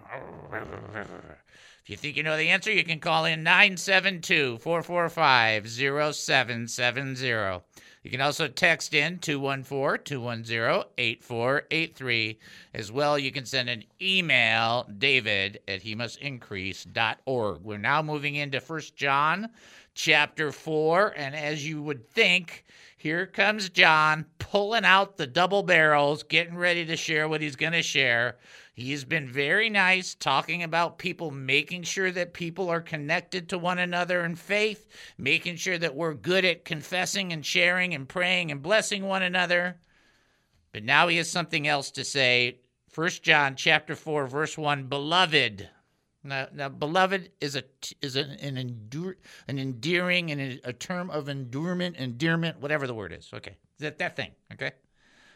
If 1.83 1.89
you 1.89 1.97
think 1.97 2.17
you 2.17 2.23
know 2.23 2.35
the 2.35 2.49
answer, 2.49 2.71
you 2.71 2.83
can 2.83 2.99
call 2.99 3.25
in 3.25 3.43
972 3.43 4.57
445 4.57 5.69
0770. 5.69 7.61
You 8.05 8.11
can 8.11 8.21
also 8.21 8.47
text 8.47 8.93
in 8.93 9.19
214 9.19 10.03
210 10.03 10.83
8483. 10.97 12.39
As 12.73 12.91
well, 12.91 13.19
you 13.19 13.31
can 13.31 13.45
send 13.45 13.69
an 13.69 13.83
email, 14.01 14.87
david 14.97 15.59
at 15.67 15.81
he. 15.81 15.95
We're 15.95 17.77
now 17.77 18.01
moving 18.01 18.35
into 18.35 18.59
1 18.59 18.81
John 18.95 19.49
chapter 19.95 20.51
4. 20.51 21.13
And 21.17 21.35
as 21.35 21.67
you 21.67 21.81
would 21.81 22.07
think, 22.07 22.65
here 22.97 23.25
comes 23.25 23.69
John 23.69 24.25
pulling 24.37 24.85
out 24.85 25.17
the 25.17 25.25
double 25.25 25.63
barrels, 25.63 26.23
getting 26.23 26.55
ready 26.55 26.85
to 26.85 26.95
share 26.95 27.27
what 27.27 27.41
he's 27.41 27.55
going 27.55 27.73
to 27.73 27.81
share. 27.81 28.37
He's 28.73 29.05
been 29.05 29.27
very 29.27 29.69
nice 29.69 30.15
talking 30.15 30.61
about 30.61 30.97
people 30.97 31.31
making 31.31 31.83
sure 31.83 32.11
that 32.11 32.33
people 32.33 32.69
are 32.69 32.81
connected 32.81 33.47
to 33.49 33.57
one 33.57 33.79
another 33.79 34.25
in 34.25 34.35
faith, 34.35 34.87
making 35.17 35.55
sure 35.55 35.77
that 35.77 35.95
we're 35.95 36.13
good 36.13 36.43
at 36.43 36.65
confessing 36.65 37.31
and 37.31 37.45
sharing 37.45 37.93
and 37.93 38.07
praying 38.07 38.51
and 38.51 38.61
blessing 38.61 39.05
one 39.05 39.23
another. 39.23 39.77
But 40.73 40.83
now 40.83 41.07
he 41.07 41.17
has 41.17 41.29
something 41.29 41.67
else 41.67 41.89
to 41.91 42.03
say. 42.03 42.59
1 42.93 43.09
John 43.21 43.55
chapter 43.55 43.95
4 43.95 44.27
verse 44.27 44.57
1 44.57 44.87
beloved 44.87 45.69
now, 46.25 46.47
now 46.53 46.69
beloved 46.69 47.31
is 47.39 47.55
a 47.55 47.63
is 48.01 48.15
an 48.15 48.31
an, 48.31 48.57
endure, 48.57 49.15
an 49.47 49.59
endearing 49.59 50.31
and 50.31 50.59
a, 50.63 50.73
term 50.73 51.09
of 51.09 51.29
endurement, 51.29 51.97
endearment, 51.97 52.59
whatever 52.59 52.87
the 52.87 52.93
word 52.93 53.13
is. 53.13 53.29
Okay, 53.33 53.55
that 53.79 53.99
that 53.99 54.15
thing. 54.15 54.31
Okay, 54.51 54.71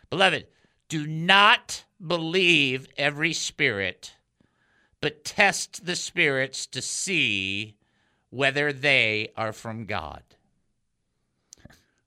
beloved, 0.09 0.47
do 0.89 1.05
not 1.05 1.85
believe 2.05 2.87
every 2.97 3.33
spirit, 3.33 4.15
but 4.99 5.23
test 5.23 5.85
the 5.85 5.95
spirits 5.95 6.65
to 6.67 6.81
see 6.81 7.75
whether 8.31 8.73
they 8.73 9.31
are 9.37 9.53
from 9.53 9.85
God. 9.85 10.23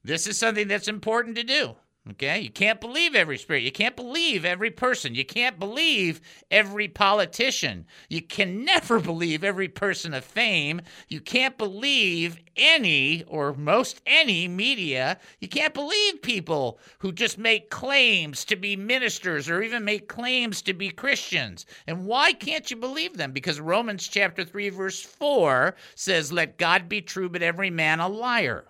This 0.04 0.26
is 0.26 0.36
something 0.36 0.66
that's 0.66 0.88
important 0.88 1.36
to 1.36 1.44
do. 1.44 1.76
Okay, 2.10 2.40
you 2.40 2.50
can't 2.50 2.80
believe 2.80 3.14
every 3.14 3.38
spirit. 3.38 3.62
You 3.62 3.70
can't 3.70 3.94
believe 3.94 4.44
every 4.44 4.72
person. 4.72 5.14
You 5.14 5.24
can't 5.24 5.56
believe 5.56 6.20
every 6.50 6.88
politician. 6.88 7.86
You 8.08 8.22
can 8.22 8.64
never 8.64 8.98
believe 9.12 9.44
every 9.44 9.68
person 9.68 10.12
of 10.12 10.24
fame. 10.24 10.80
You 11.08 11.20
can't 11.20 11.56
believe 11.56 12.38
any 12.56 13.22
or 13.28 13.54
most 13.54 14.02
any 14.04 14.48
media. 14.48 15.20
You 15.38 15.46
can't 15.46 15.74
believe 15.74 16.22
people 16.22 16.80
who 16.98 17.12
just 17.12 17.38
make 17.38 17.70
claims 17.70 18.44
to 18.46 18.56
be 18.56 18.74
ministers 18.74 19.48
or 19.48 19.62
even 19.62 19.84
make 19.84 20.08
claims 20.08 20.60
to 20.62 20.74
be 20.74 20.90
Christians. 20.90 21.66
And 21.86 22.04
why 22.04 22.32
can't 22.32 22.68
you 22.68 22.76
believe 22.76 23.16
them? 23.16 23.30
Because 23.30 23.60
Romans 23.60 24.08
chapter 24.08 24.44
3 24.44 24.70
verse 24.70 25.00
4 25.00 25.76
says, 25.94 26.32
"Let 26.32 26.58
God 26.58 26.88
be 26.88 27.00
true, 27.00 27.28
but 27.28 27.44
every 27.44 27.70
man 27.70 28.00
a 28.00 28.08
liar." 28.08 28.64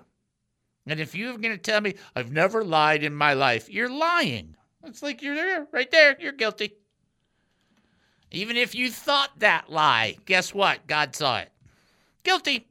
And 0.87 1.01
if 1.01 1.15
you're 1.15 1.39
going 1.39 1.57
to 1.57 1.59
tell 1.59 1.81
me 1.81 1.95
I've 2.17 2.33
never 2.33 2.65
lied 2.65 3.03
in 3.05 3.15
my 3.15 3.35
life, 3.35 3.71
you're 3.71 3.91
lying. 3.91 4.57
It's 4.85 5.03
like 5.03 5.23
you're 5.23 5.35
there, 5.35 5.67
right 5.71 5.91
there. 5.91 6.17
You're 6.19 6.33
guilty. 6.33 6.75
Even 8.31 8.57
if 8.57 8.75
you 8.75 8.91
thought 8.91 9.39
that 9.39 9.71
lie, 9.71 10.17
guess 10.25 10.55
what? 10.55 10.87
God 10.87 11.15
saw 11.15 11.39
it. 11.39 11.51
Guilty. 12.25 12.67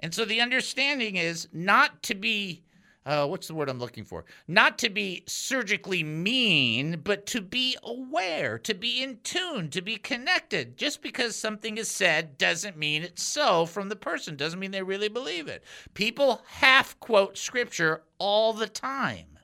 And 0.00 0.14
so 0.14 0.24
the 0.24 0.40
understanding 0.40 1.16
is 1.16 1.46
not 1.52 2.02
to 2.04 2.14
be, 2.14 2.62
uh, 3.06 3.26
what's 3.26 3.48
the 3.48 3.54
word 3.54 3.70
I'm 3.70 3.78
looking 3.78 4.04
for? 4.04 4.24
Not 4.46 4.78
to 4.78 4.90
be 4.90 5.24
surgically 5.26 6.02
mean, 6.02 7.00
but 7.02 7.24
to 7.26 7.40
be 7.40 7.76
aware, 7.82 8.58
to 8.58 8.74
be 8.74 9.02
in 9.02 9.20
tune, 9.24 9.70
to 9.70 9.80
be 9.80 9.96
connected. 9.96 10.76
Just 10.76 11.00
because 11.00 11.34
something 11.34 11.78
is 11.78 11.88
said 11.90 12.36
doesn't 12.36 12.76
mean 12.76 13.02
it's 13.02 13.22
so 13.22 13.64
from 13.64 13.88
the 13.88 13.96
person, 13.96 14.36
doesn't 14.36 14.60
mean 14.60 14.70
they 14.70 14.82
really 14.82 15.08
believe 15.08 15.48
it. 15.48 15.64
People 15.94 16.42
half 16.46 16.98
quote 17.00 17.38
scripture 17.38 18.02
all 18.18 18.52
the 18.52 18.68
time. 18.68 19.38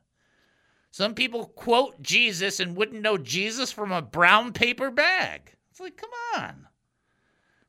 Some 0.90 1.14
people 1.14 1.47
quote 1.47 2.03
Jesus 2.03 2.61
and 2.61 2.77
wouldn't 2.77 3.03
know 3.03 3.19
Jesus 3.19 3.73
from 3.73 3.92
a 3.92 4.03
brown 4.03 4.53
paper 4.53 4.90
bag. 4.90 5.53
It's 5.71 5.81
like, 5.81 5.97
come 5.97 6.11
on. 6.37 6.66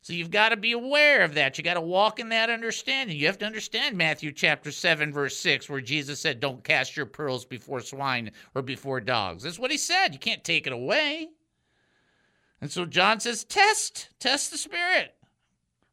So 0.07 0.13
you've 0.13 0.31
got 0.31 0.49
to 0.49 0.55
be 0.55 0.71
aware 0.71 1.25
of 1.25 1.33
that. 1.33 1.57
You 1.57 1.65
got 1.65 1.73
to 1.73 1.81
walk 1.81 2.21
in 2.21 2.29
that 2.29 2.49
understanding. 2.49 3.17
You 3.17 3.25
have 3.25 3.39
to 3.39 3.45
understand 3.45 3.97
Matthew 3.97 4.31
chapter 4.31 4.71
7 4.71 5.11
verse 5.11 5.35
6 5.37 5.69
where 5.69 5.81
Jesus 5.81 6.21
said 6.21 6.39
don't 6.39 6.63
cast 6.63 6.95
your 6.95 7.05
pearls 7.05 7.43
before 7.43 7.81
swine 7.81 8.31
or 8.55 8.61
before 8.61 9.01
dogs. 9.01 9.43
That's 9.43 9.59
what 9.59 9.69
he 9.69 9.77
said. 9.77 10.13
You 10.13 10.19
can't 10.19 10.45
take 10.45 10.65
it 10.65 10.71
away. 10.71 11.27
And 12.61 12.71
so 12.71 12.85
John 12.85 13.19
says 13.19 13.43
test, 13.43 14.07
test 14.17 14.49
the 14.51 14.57
spirit. 14.57 15.13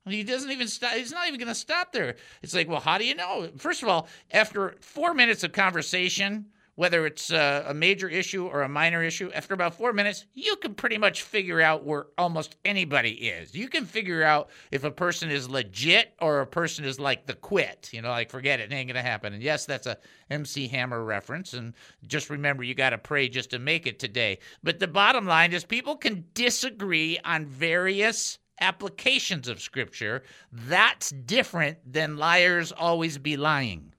He 0.07 0.22
doesn't 0.22 0.53
even 0.53 0.68
stop. 0.68 0.92
He's 0.92 1.11
not 1.11 1.27
even 1.27 1.40
going 1.40 1.48
to 1.48 1.55
stop 1.57 1.90
there. 1.90 2.14
It's 2.40 2.55
like, 2.55 2.68
well, 2.68 2.79
how 2.79 2.98
do 2.98 3.05
you 3.05 3.16
know? 3.16 3.48
First 3.57 3.83
of 3.83 3.88
all, 3.88 4.07
after 4.31 4.77
four 4.79 5.12
minutes 5.12 5.42
of 5.42 5.50
conversation, 5.50 6.46
whether 6.77 7.07
it's 7.07 7.31
a, 7.31 7.67
a, 7.69 7.75
major 7.75 8.09
issue 8.09 8.47
or 8.47 8.63
a 8.63 8.69
minor 8.69 9.03
issue, 9.03 9.31
after 9.33 9.55
about 9.55 9.75
four 9.75 9.93
minutes, 9.93 10.27
you 10.35 10.57
can 10.57 10.75
pretty 10.75 10.99
much 10.99 11.23
figure 11.23 11.61
out 11.61 11.85
where 11.85 12.07
almost 12.19 12.57
anybody 12.65 13.11
is. 13.11 13.55
You 13.55 13.69
can 13.69 13.85
figure 13.85 14.23
out 14.23 14.51
if 14.71 14.85
a 14.85 14.91
person 14.91 15.31
is 15.31 15.49
legit 15.49 16.15
or 16.21 16.41
a 16.41 16.47
person 16.47 16.85
is 16.85 16.99
like 16.99 17.27
the 17.27 17.35
quit. 17.35 17.91
You 17.93 18.03
know, 18.03 18.11
like 18.11 18.31
forget 18.31 18.61
it, 18.61 18.73
it 18.73 18.75
ain't 18.75 18.89
gonna 18.89 19.03
happen. 19.03 19.33
And 19.33 19.43
yes, 19.43 19.67
that's 19.67 19.87
a 19.87 19.99
MC 20.31 20.67
Hammer 20.69 21.05
reference. 21.05 21.53
And 21.53 21.75
just 22.07 22.31
remember, 22.31 22.65
you 22.65 22.75
got 22.75 22.91
to 22.91 22.99
pray 22.99 23.29
just 23.29 23.51
to 23.51 23.59
make 23.59 23.87
it 23.87 23.99
today. 23.99 24.39
But 24.63 24.79
the 24.79 24.89
bottom 24.89 25.27
line 25.27 25.53
is, 25.53 25.65
people 25.65 25.97
can 25.97 26.25
disagree 26.35 27.19
on 27.25 27.47
various 27.47 28.39
applications 28.61 29.49
of 29.49 29.61
Scripture. 29.61 30.23
That's 30.53 31.11
different 31.11 31.79
than 31.91 32.17
liars 32.17 32.73
always 32.73 33.19
be 33.19 33.37
lying. 33.37 33.93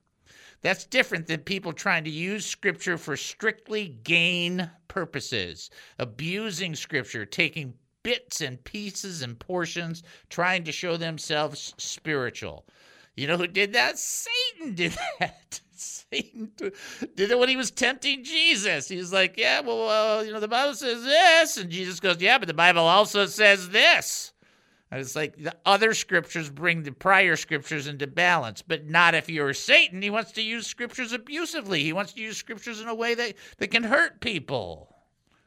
That's 0.62 0.84
different 0.84 1.26
than 1.26 1.40
people 1.40 1.72
trying 1.72 2.04
to 2.04 2.10
use 2.10 2.46
scripture 2.46 2.98
for 2.98 3.16
strictly 3.16 3.88
gain 4.02 4.70
purposes, 4.88 5.70
abusing 5.98 6.74
scripture, 6.74 7.24
taking 7.24 7.74
bits 8.02 8.40
and 8.40 8.62
pieces 8.64 9.22
and 9.22 9.38
portions, 9.38 10.02
trying 10.30 10.64
to 10.64 10.72
show 10.72 10.96
themselves 10.96 11.74
spiritual. 11.76 12.64
You 13.16 13.26
know 13.26 13.36
who 13.36 13.46
did 13.46 13.72
that? 13.72 13.98
Satan 13.98 14.74
did 14.74 14.96
that. 15.18 15.60
Satan 15.76 16.52
did 16.56 17.30
it 17.30 17.38
when 17.38 17.48
he 17.48 17.56
was 17.56 17.70
tempting 17.70 18.24
Jesus. 18.24 18.88
He 18.88 18.96
was 18.96 19.12
like, 19.12 19.36
Yeah, 19.36 19.60
well, 19.60 19.88
uh, 19.88 20.22
you 20.22 20.32
know, 20.32 20.40
the 20.40 20.48
Bible 20.48 20.74
says 20.74 21.02
this. 21.02 21.56
And 21.56 21.70
Jesus 21.70 22.00
goes, 22.00 22.20
Yeah, 22.20 22.38
but 22.38 22.48
the 22.48 22.54
Bible 22.54 22.82
also 22.82 23.26
says 23.26 23.70
this. 23.70 24.32
And 24.90 25.00
it's 25.00 25.16
like 25.16 25.36
the 25.36 25.56
other 25.64 25.94
scriptures 25.94 26.48
bring 26.48 26.82
the 26.82 26.92
prior 26.92 27.34
scriptures 27.34 27.88
into 27.88 28.06
balance, 28.06 28.62
but 28.62 28.88
not 28.88 29.14
if 29.14 29.28
you're 29.28 29.52
Satan. 29.52 30.00
He 30.00 30.10
wants 30.10 30.32
to 30.32 30.42
use 30.42 30.66
scriptures 30.66 31.12
abusively. 31.12 31.82
He 31.82 31.92
wants 31.92 32.12
to 32.12 32.20
use 32.20 32.36
scriptures 32.36 32.80
in 32.80 32.88
a 32.88 32.94
way 32.94 33.14
that, 33.14 33.34
that 33.58 33.68
can 33.72 33.82
hurt 33.82 34.20
people. 34.20 34.94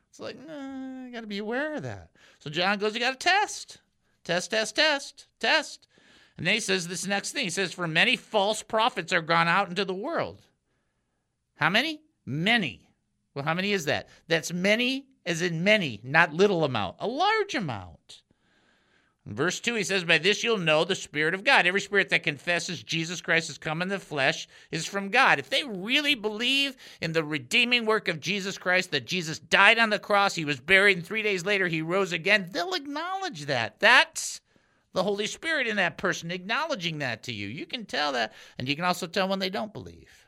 It's 0.09 0.19
like, 0.19 0.35
nah, 0.45 1.05
you 1.05 1.11
got 1.13 1.21
to 1.21 1.27
be 1.27 1.37
aware 1.37 1.75
of 1.75 1.83
that. 1.83 2.09
So 2.39 2.49
John 2.49 2.79
goes, 2.79 2.93
you 2.93 2.99
got 2.99 3.19
to 3.19 3.27
test. 3.27 3.77
Test, 4.25 4.51
test, 4.51 4.75
test, 4.75 5.27
test. 5.39 5.87
And 6.37 6.45
then 6.45 6.53
he 6.53 6.59
says 6.59 6.87
this 6.87 7.07
next 7.07 7.31
thing. 7.31 7.45
He 7.45 7.49
says, 7.49 7.73
For 7.73 7.87
many 7.87 8.15
false 8.15 8.61
prophets 8.61 9.13
are 9.13 9.21
gone 9.21 9.47
out 9.47 9.69
into 9.69 9.85
the 9.85 9.93
world. 9.93 10.41
How 11.55 11.69
many? 11.69 12.01
Many. 12.25 12.89
Well, 13.33 13.45
how 13.45 13.53
many 13.53 13.71
is 13.71 13.85
that? 13.85 14.09
That's 14.27 14.51
many 14.51 15.05
as 15.25 15.41
in 15.41 15.63
many, 15.63 15.99
not 16.03 16.33
little 16.33 16.63
amount, 16.63 16.95
a 16.99 17.07
large 17.07 17.55
amount. 17.55 18.23
In 19.29 19.35
verse 19.35 19.59
2, 19.59 19.75
he 19.75 19.83
says, 19.83 20.03
By 20.03 20.17
this 20.17 20.43
you'll 20.43 20.57
know 20.57 20.83
the 20.83 20.95
Spirit 20.95 21.35
of 21.35 21.43
God. 21.43 21.67
Every 21.67 21.81
spirit 21.81 22.09
that 22.09 22.23
confesses 22.23 22.81
Jesus 22.81 23.21
Christ 23.21 23.47
has 23.47 23.59
come 23.59 23.83
in 23.83 23.87
the 23.87 23.99
flesh 23.99 24.47
is 24.71 24.87
from 24.87 25.09
God. 25.09 25.37
If 25.37 25.51
they 25.51 25.63
really 25.63 26.15
believe 26.15 26.75
in 26.99 27.13
the 27.13 27.23
redeeming 27.23 27.85
work 27.85 28.07
of 28.07 28.19
Jesus 28.19 28.57
Christ, 28.57 28.89
that 28.89 29.05
Jesus 29.05 29.37
died 29.37 29.77
on 29.77 29.91
the 29.91 29.99
cross, 29.99 30.33
he 30.33 30.45
was 30.45 30.59
buried, 30.59 30.97
and 30.97 31.05
three 31.05 31.21
days 31.21 31.45
later 31.45 31.67
he 31.67 31.83
rose 31.83 32.11
again, 32.11 32.49
they'll 32.51 32.73
acknowledge 32.73 33.45
that. 33.45 33.79
That's 33.79 34.41
the 34.93 35.03
Holy 35.03 35.27
Spirit 35.27 35.67
in 35.67 35.75
that 35.75 35.99
person 35.99 36.31
acknowledging 36.31 36.97
that 36.97 37.21
to 37.23 37.31
you. 37.31 37.49
You 37.49 37.67
can 37.67 37.85
tell 37.85 38.13
that, 38.13 38.33
and 38.57 38.67
you 38.67 38.75
can 38.75 38.85
also 38.85 39.05
tell 39.05 39.27
when 39.27 39.37
they 39.37 39.51
don't 39.51 39.71
believe. 39.71 40.25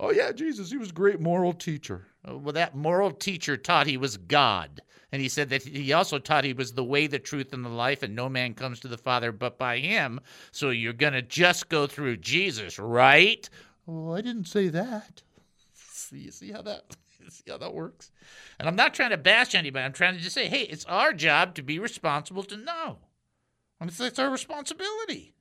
Oh 0.00 0.10
yeah, 0.10 0.32
Jesus, 0.32 0.72
he 0.72 0.78
was 0.78 0.90
a 0.90 0.94
great 0.94 1.20
moral 1.20 1.52
teacher. 1.52 2.08
Uh, 2.28 2.36
Well, 2.38 2.54
that 2.54 2.74
moral 2.74 3.12
teacher 3.12 3.56
taught 3.56 3.86
he 3.86 3.96
was 3.96 4.16
God. 4.16 4.82
And 5.12 5.20
he 5.20 5.28
said 5.28 5.48
that 5.50 5.64
he 5.64 5.92
also 5.92 6.18
taught 6.18 6.44
he 6.44 6.52
was 6.52 6.72
the 6.72 6.84
way, 6.84 7.06
the 7.06 7.18
truth, 7.18 7.52
and 7.52 7.64
the 7.64 7.68
life, 7.68 8.02
and 8.02 8.14
no 8.14 8.28
man 8.28 8.54
comes 8.54 8.78
to 8.80 8.88
the 8.88 8.98
Father 8.98 9.32
but 9.32 9.58
by 9.58 9.78
him. 9.78 10.20
So 10.52 10.70
you're 10.70 10.92
going 10.92 11.14
to 11.14 11.22
just 11.22 11.68
go 11.68 11.86
through 11.86 12.18
Jesus, 12.18 12.78
right? 12.78 13.48
Oh, 13.88 14.12
I 14.12 14.20
didn't 14.20 14.46
say 14.46 14.68
that. 14.68 15.22
See, 15.74 16.30
see 16.30 16.52
how 16.52 16.62
that 16.62 16.84
see 17.28 17.50
how 17.50 17.58
that 17.58 17.74
works? 17.74 18.10
And 18.58 18.68
I'm 18.68 18.76
not 18.76 18.94
trying 18.94 19.10
to 19.10 19.16
bash 19.16 19.54
anybody. 19.54 19.84
I'm 19.84 19.92
trying 19.92 20.14
to 20.14 20.20
just 20.20 20.34
say, 20.34 20.48
hey, 20.48 20.62
it's 20.62 20.84
our 20.86 21.12
job 21.12 21.54
to 21.54 21.62
be 21.62 21.78
responsible 21.78 22.42
to 22.44 22.56
know. 22.56 22.98
I 23.80 23.84
mean, 23.84 23.88
it's, 23.88 24.00
it's 24.00 24.18
our 24.18 24.30
responsibility. 24.30 25.34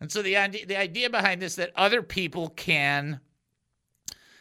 And 0.00 0.10
so 0.10 0.22
the 0.22 0.36
idea, 0.36 0.66
the 0.66 0.76
idea 0.76 1.08
behind 1.08 1.40
this 1.40 1.56
that 1.56 1.72
other 1.76 2.02
people 2.02 2.50
can 2.50 3.20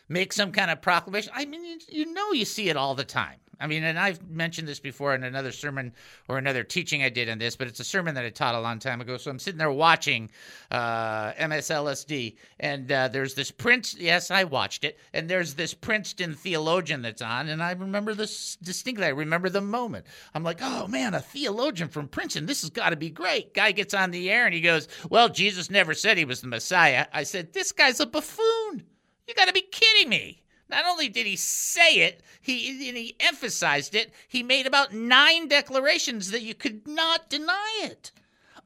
make 0.09 0.33
some 0.33 0.51
kind 0.51 0.69
of 0.69 0.81
proclamation. 0.81 1.31
I 1.35 1.45
mean, 1.45 1.63
you, 1.63 1.79
you 1.89 2.13
know, 2.13 2.31
you 2.33 2.45
see 2.45 2.69
it 2.69 2.77
all 2.77 2.95
the 2.95 3.05
time. 3.05 3.39
I 3.63 3.67
mean, 3.67 3.85
and 3.85 3.97
I've 3.97 4.29
mentioned 4.29 4.67
this 4.67 4.81
before 4.81 5.15
in 5.15 5.23
another 5.23 5.53
sermon 5.53 5.93
or 6.27 6.37
another 6.37 6.65
teaching 6.65 7.01
I 7.01 7.07
did 7.07 7.29
on 7.29 7.37
this, 7.37 7.55
but 7.55 7.67
it's 7.67 7.79
a 7.79 7.85
sermon 7.85 8.13
that 8.15 8.25
I 8.25 8.29
taught 8.29 8.55
a 8.55 8.59
long 8.59 8.77
time 8.77 8.99
ago. 8.99 9.15
So 9.15 9.31
I'm 9.31 9.39
sitting 9.39 9.57
there 9.57 9.71
watching 9.71 10.29
uh, 10.69 11.31
MSLSD, 11.31 12.35
and 12.59 12.91
uh, 12.91 13.07
there's 13.07 13.35
this 13.35 13.51
Prince. 13.51 13.95
Yes, 13.97 14.31
I 14.31 14.43
watched 14.43 14.83
it, 14.83 14.99
and 15.13 15.29
there's 15.29 15.53
this 15.53 15.73
Princeton 15.73 16.33
theologian 16.33 17.01
that's 17.01 17.21
on, 17.21 17.47
and 17.47 17.63
I 17.63 17.71
remember 17.71 18.13
this 18.13 18.57
distinctly. 18.57 19.05
I 19.05 19.11
remember 19.11 19.47
the 19.47 19.61
moment. 19.61 20.07
I'm 20.33 20.43
like, 20.43 20.59
oh 20.61 20.87
man, 20.87 21.13
a 21.13 21.21
theologian 21.21 21.87
from 21.87 22.09
Princeton. 22.09 22.45
This 22.45 22.63
has 22.63 22.69
got 22.69 22.89
to 22.89 22.97
be 22.97 23.09
great. 23.09 23.53
Guy 23.53 23.71
gets 23.71 23.93
on 23.93 24.11
the 24.11 24.29
air 24.29 24.45
and 24.45 24.53
he 24.53 24.59
goes, 24.59 24.89
well, 25.09 25.29
Jesus 25.29 25.69
never 25.69 25.93
said 25.93 26.17
he 26.17 26.25
was 26.25 26.41
the 26.41 26.47
Messiah. 26.47 27.07
I 27.13 27.23
said, 27.23 27.53
this 27.53 27.71
guy's 27.71 28.01
a 28.01 28.05
buffoon. 28.05 28.83
You 29.25 29.33
got 29.35 29.47
to 29.47 29.53
be 29.53 29.61
kidding 29.61 30.09
me. 30.09 30.42
Not 30.73 30.85
only 30.87 31.07
did 31.07 31.27
he 31.27 31.35
say 31.35 31.97
it, 31.97 32.23
he 32.41 32.89
and 32.89 32.97
he 32.97 33.15
emphasized 33.19 33.93
it. 33.93 34.11
He 34.27 34.41
made 34.41 34.65
about 34.65 34.91
nine 34.91 35.47
declarations 35.47 36.31
that 36.31 36.41
you 36.41 36.55
could 36.55 36.87
not 36.87 37.29
deny 37.29 37.81
it. 37.83 38.11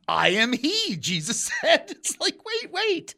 I 0.07 0.29
am 0.29 0.53
he, 0.53 0.95
Jesus 0.95 1.51
said. 1.61 1.87
It's 1.89 2.17
like, 2.17 2.37
wait, 2.45 2.71
wait. 2.71 3.15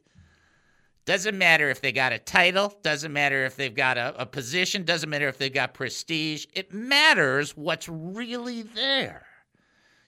Doesn't 1.06 1.38
matter 1.38 1.70
if 1.70 1.82
they 1.82 1.92
got 1.92 2.14
a 2.14 2.18
title, 2.18 2.74
doesn't 2.82 3.14
matter 3.14 3.46
if 3.46 3.56
they've 3.56 3.76
got 3.76 4.00
a, 4.00 4.20
a 4.20 4.26
position, 4.26 4.86
doesn't 4.86 5.10
matter 5.10 5.28
if 5.28 5.38
they've 5.38 5.54
got 5.54 5.76
prestige. 5.76 6.48
It 6.54 6.74
matters 6.74 7.56
what's 7.56 7.88
really 7.88 8.64
there. 8.64 9.24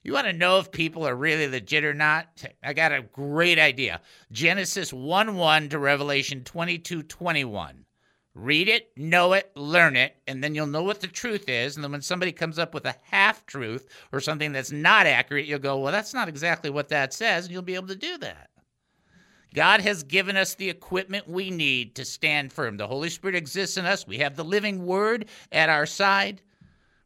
You 0.01 0.13
want 0.13 0.25
to 0.25 0.33
know 0.33 0.57
if 0.57 0.71
people 0.71 1.07
are 1.07 1.15
really 1.15 1.47
legit 1.47 1.85
or 1.85 1.93
not? 1.93 2.43
I 2.63 2.73
got 2.73 2.91
a 2.91 3.03
great 3.03 3.59
idea. 3.59 4.01
Genesis 4.31 4.91
1 4.91 5.35
1 5.35 5.69
to 5.69 5.77
Revelation 5.77 6.43
22 6.43 7.03
21. 7.03 7.85
Read 8.33 8.69
it, 8.69 8.91
know 8.95 9.33
it, 9.33 9.51
learn 9.55 9.97
it, 9.97 10.15
and 10.25 10.41
then 10.41 10.55
you'll 10.55 10.65
know 10.65 10.83
what 10.83 11.01
the 11.01 11.07
truth 11.07 11.49
is. 11.49 11.75
And 11.75 11.83
then 11.83 11.91
when 11.91 12.01
somebody 12.01 12.31
comes 12.31 12.57
up 12.57 12.73
with 12.73 12.85
a 12.85 12.95
half 13.03 13.45
truth 13.45 13.89
or 14.13 14.21
something 14.21 14.53
that's 14.53 14.71
not 14.71 15.05
accurate, 15.05 15.45
you'll 15.45 15.59
go, 15.59 15.77
well, 15.77 15.91
that's 15.91 16.13
not 16.13 16.29
exactly 16.29 16.69
what 16.69 16.89
that 16.89 17.13
says, 17.13 17.45
and 17.45 17.53
you'll 17.53 17.61
be 17.61 17.75
able 17.75 17.87
to 17.87 17.95
do 17.95 18.17
that. 18.19 18.49
God 19.53 19.81
has 19.81 20.03
given 20.03 20.37
us 20.37 20.55
the 20.55 20.69
equipment 20.69 21.27
we 21.27 21.49
need 21.49 21.95
to 21.95 22.05
stand 22.05 22.53
firm. 22.53 22.77
The 22.77 22.87
Holy 22.87 23.09
Spirit 23.09 23.35
exists 23.35 23.75
in 23.75 23.85
us. 23.85 24.07
We 24.07 24.19
have 24.19 24.37
the 24.37 24.45
living 24.45 24.85
word 24.85 25.25
at 25.51 25.67
our 25.67 25.85
side. 25.85 26.41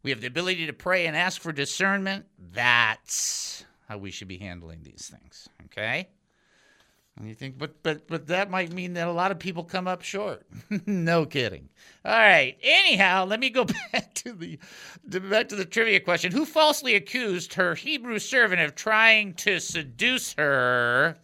We 0.03 0.11
have 0.11 0.21
the 0.21 0.27
ability 0.27 0.67
to 0.67 0.73
pray 0.73 1.07
and 1.07 1.17
ask 1.17 1.41
for 1.41 1.51
discernment. 1.51 2.25
That's 2.53 3.65
how 3.87 3.97
we 3.97 4.11
should 4.11 4.27
be 4.27 4.37
handling 4.37 4.83
these 4.83 5.11
things. 5.11 5.49
Okay? 5.65 6.07
And 7.17 7.29
you 7.29 7.33
think, 7.33 7.57
but 7.57 7.81
but 7.81 8.07
but 8.07 8.27
that 8.27 8.49
might 8.49 8.73
mean 8.73 8.93
that 8.93 9.07
a 9.07 9.11
lot 9.11 9.31
of 9.31 9.39
people 9.39 9.63
come 9.63 9.87
up 9.87 10.01
short. 10.01 10.45
no 10.85 11.25
kidding. 11.25 11.69
All 12.03 12.11
right. 12.11 12.57
Anyhow, 12.61 13.25
let 13.25 13.39
me 13.39 13.49
go 13.49 13.65
back 13.93 14.13
to 14.15 14.33
the 14.33 14.59
back 15.21 15.47
to 15.49 15.55
the 15.55 15.65
trivia 15.65 16.01
question. 16.01 16.33
Who 16.33 16.45
falsely 16.45 16.93
accused 16.95 17.53
her 17.53 17.73
Hebrew 17.73 18.19
servant 18.19 18.61
of 18.61 18.75
trying 18.75 19.33
to 19.35 19.59
seduce 19.59 20.33
her? 20.33 21.17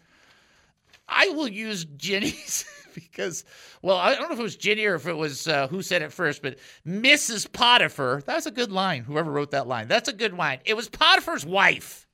I 1.10 1.28
will 1.30 1.50
use 1.50 1.84
Jenny's 1.84 2.66
because, 2.96 3.44
well, 3.82 3.98
I 3.98 4.16
don't 4.16 4.30
know 4.30 4.34
if 4.34 4.40
it 4.40 4.44
was 4.44 4.56
Jenny 4.56 4.86
or 4.86 4.96
if 4.96 5.08
it 5.08 5.18
was 5.18 5.46
uh, 5.46 5.68
who 5.68 5.82
said 5.82 6.02
it 6.02 6.14
first, 6.14 6.42
but 6.42 6.58
Mrs. 6.88 7.52
Potiphar. 7.52 8.22
That 8.26 8.36
was 8.36 8.46
a 8.46 8.52
good 8.52 8.72
line. 8.72 9.04
Whoever 9.04 9.30
wrote 9.30 9.52
that 9.52 9.68
line, 9.68 9.90
that's 9.90 10.08
a 10.08 10.14
good 10.14 10.34
line. 10.34 10.60
It 10.64 10.76
was 10.76 10.88
Potiphar's 10.88 11.46
wife. 11.46 12.08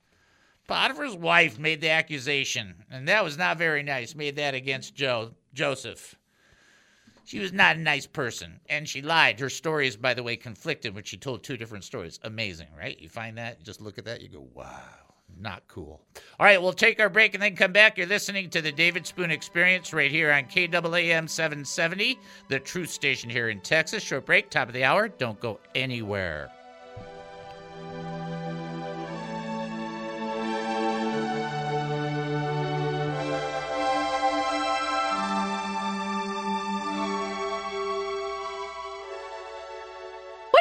Potiphar's 0.68 1.16
wife 1.16 1.58
made 1.58 1.80
the 1.80 1.88
accusation, 1.88 2.84
and 2.90 3.08
that 3.08 3.24
was 3.24 3.38
not 3.38 3.56
very 3.56 3.82
nice. 3.82 4.14
Made 4.14 4.36
that 4.36 4.54
against 4.54 4.94
Joe 4.94 5.30
Joseph. 5.54 6.14
She 7.24 7.38
was 7.38 7.52
not 7.52 7.76
a 7.76 7.80
nice 7.80 8.06
person, 8.06 8.60
and 8.68 8.88
she 8.88 9.02
lied. 9.02 9.40
Her 9.40 9.50
story 9.50 9.88
is, 9.88 9.96
by 9.96 10.14
the 10.14 10.22
way, 10.22 10.36
conflicted, 10.36 10.94
but 10.94 11.06
she 11.06 11.16
told 11.16 11.42
two 11.42 11.56
different 11.56 11.84
stories. 11.84 12.20
Amazing, 12.22 12.68
right? 12.78 12.98
You 13.00 13.08
find 13.08 13.36
that, 13.38 13.58
you 13.58 13.64
just 13.64 13.80
look 13.80 13.98
at 13.98 14.04
that, 14.04 14.20
you 14.20 14.28
go, 14.28 14.46
wow, 14.54 14.82
not 15.38 15.62
cool. 15.68 16.02
All 16.38 16.46
right, 16.46 16.60
we'll 16.60 16.72
take 16.72 17.00
our 17.00 17.10
break 17.10 17.34
and 17.34 17.42
then 17.42 17.56
come 17.56 17.72
back. 17.72 17.96
You're 17.96 18.06
listening 18.06 18.50
to 18.50 18.62
the 18.62 18.72
David 18.72 19.06
Spoon 19.06 19.30
Experience 19.30 19.92
right 19.92 20.10
here 20.10 20.32
on 20.32 20.44
KAAM 20.44 21.28
770, 21.28 22.18
the 22.48 22.60
truth 22.60 22.90
station 22.90 23.30
here 23.30 23.48
in 23.48 23.60
Texas. 23.60 24.02
Short 24.02 24.26
break, 24.26 24.50
top 24.50 24.68
of 24.68 24.74
the 24.74 24.84
hour. 24.84 25.08
Don't 25.08 25.40
go 25.40 25.60
anywhere. 25.74 26.50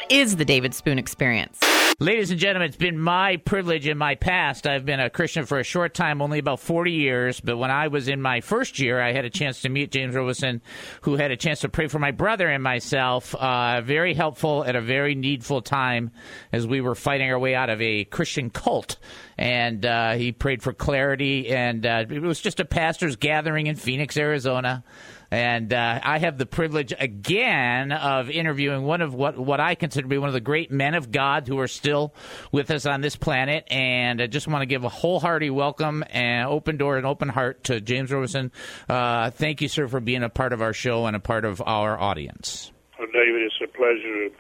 Is 0.10 0.38
the 0.38 0.46
David 0.46 0.74
Spoon 0.74 1.00
Experience? 1.00 1.60
Ladies 2.00 2.32
and 2.32 2.40
gentlemen, 2.40 2.68
it's 2.70 2.78
been 2.78 2.98
my 2.98 3.38
privilege 3.38 3.88
in 3.88 3.98
my 3.98 4.16
past. 4.16 4.66
I've 4.66 4.86
been 4.86 5.02
a 5.02 5.10
Christian 5.10 5.46
for 5.46 5.60
a 5.60 5.64
short 5.64 5.94
time, 5.94 6.22
only 6.22 6.40
about 6.40 6.62
40 6.62 6.92
years. 6.94 7.42
But 7.42 7.58
when 7.58 7.72
I 7.72 7.90
was 7.90 8.08
in 8.08 8.22
my 8.22 8.40
first 8.40 8.80
year, 8.80 9.02
I 9.02 9.12
had 9.12 9.26
a 9.26 9.30
chance 9.30 9.64
to 9.64 9.70
meet 9.70 9.92
James 9.92 10.16
Robison, 10.16 10.62
who 11.02 11.16
had 11.16 11.32
a 11.32 11.36
chance 11.36 11.62
to 11.62 11.70
pray 11.70 11.88
for 11.88 12.00
my 12.00 12.12
brother 12.12 12.48
and 12.48 12.64
myself. 12.64 13.36
Uh, 13.36 13.82
very 13.82 14.14
helpful 14.14 14.64
at 14.64 14.78
a 14.78 14.82
very 14.82 15.14
needful 15.14 15.62
time 15.62 16.12
as 16.54 16.66
we 16.66 16.80
were 16.80 16.96
fighting 16.96 17.30
our 17.30 17.40
way 17.40 17.54
out 17.54 17.70
of 17.70 17.82
a 17.82 18.06
Christian 18.06 18.50
cult. 18.50 18.98
And 19.38 19.86
uh, 19.86 20.14
he 20.14 20.32
prayed 20.32 20.64
for 20.64 20.72
clarity. 20.72 21.50
And 21.50 21.86
uh, 21.86 22.06
it 22.10 22.22
was 22.22 22.40
just 22.40 22.62
a 22.62 22.66
pastor's 22.66 23.18
gathering 23.18 23.68
in 23.68 23.76
Phoenix, 23.76 24.16
Arizona. 24.16 24.86
And 25.32 25.74
uh, 25.74 26.00
I 26.04 26.20
have 26.20 26.38
the 26.38 26.46
privilege 26.46 26.94
again 26.98 27.92
of 27.92 28.30
interviewing 28.30 28.84
one 28.84 29.02
of 29.02 29.14
what, 29.14 29.38
what 29.38 29.60
I 29.60 29.76
consider 29.76 30.04
to 30.04 30.10
be 30.10 30.18
one 30.18 30.30
of 30.30 30.34
the 30.34 30.40
great 30.42 30.72
men 30.72 30.94
of 30.94 31.12
God 31.12 31.48
who 31.48 31.60
are 31.60 31.68
still 31.68 32.14
with 32.52 32.72
us 32.72 32.86
on 32.86 33.02
this 33.02 33.16
planet. 33.16 33.66
And 33.70 34.22
I 34.22 34.28
just 34.28 34.48
want 34.48 34.62
to 34.62 34.66
give 34.66 34.84
a 34.84 34.90
wholehearted 34.90 35.52
welcome 35.52 36.04
and 36.10 36.48
open 36.48 36.78
door 36.78 36.98
and 36.98 37.06
open 37.06 37.30
heart 37.30 37.66
to 37.66 37.82
James 37.82 38.12
Robison. 38.12 38.52
Uh, 38.88 39.30
thank 39.32 39.62
you, 39.62 39.68
sir, 39.68 39.88
for 39.88 40.00
being 40.00 40.24
a 40.24 40.30
part 40.30 40.54
of 40.54 40.62
our 40.62 40.74
show 40.74 41.06
and 41.06 41.16
a 41.16 41.20
part 41.20 41.46
of 41.46 41.62
our 41.66 42.00
audience. 42.00 42.72
Well, 42.98 43.08
David, 43.14 43.44
it's 43.44 43.56
a 43.64 43.68
pleasure 43.68 44.30
to 44.30 44.34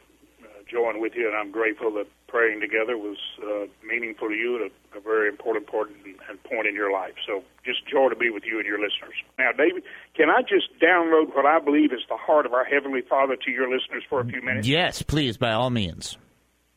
uh, 0.43 0.47
join 0.69 1.01
with 1.01 1.13
you, 1.15 1.27
and 1.27 1.35
I'm 1.35 1.51
grateful 1.51 1.91
that 1.91 2.07
praying 2.37 2.61
together 2.61 2.97
was 2.97 3.17
uh, 3.41 3.65
meaningful 3.81 4.27
to 4.29 4.35
you 4.35 4.61
and 4.61 4.69
a, 4.69 4.97
a 4.99 5.01
very 5.01 5.27
important 5.27 5.65
part 5.65 5.89
and, 5.89 6.13
and 6.29 6.43
point 6.43 6.67
in 6.67 6.75
your 6.75 6.91
life. 6.91 7.13
So 7.25 7.43
just 7.65 7.87
joy 7.87 8.09
to 8.09 8.15
be 8.15 8.29
with 8.29 8.43
you 8.45 8.59
and 8.59 8.67
your 8.67 8.77
listeners. 8.77 9.17
Now, 9.39 9.51
David, 9.57 9.81
can 10.15 10.29
I 10.29 10.41
just 10.43 10.69
download 10.79 11.35
what 11.35 11.47
I 11.47 11.57
believe 11.59 11.91
is 11.91 12.01
the 12.07 12.17
heart 12.17 12.45
of 12.45 12.53
our 12.53 12.63
Heavenly 12.63 13.01
Father 13.01 13.35
to 13.43 13.49
your 13.51 13.65
listeners 13.65 14.03
for 14.07 14.21
a 14.21 14.25
few 14.25 14.43
minutes? 14.43 14.67
Yes, 14.67 15.01
please, 15.01 15.35
by 15.35 15.51
all 15.51 15.71
means. 15.71 16.15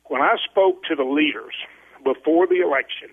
When 0.05 0.23
I 0.23 0.37
spoke 0.51 0.83
to 0.85 0.97
the 0.97 1.05
leaders 1.05 1.55
before 2.05 2.47
the 2.47 2.65
election, 2.65 3.13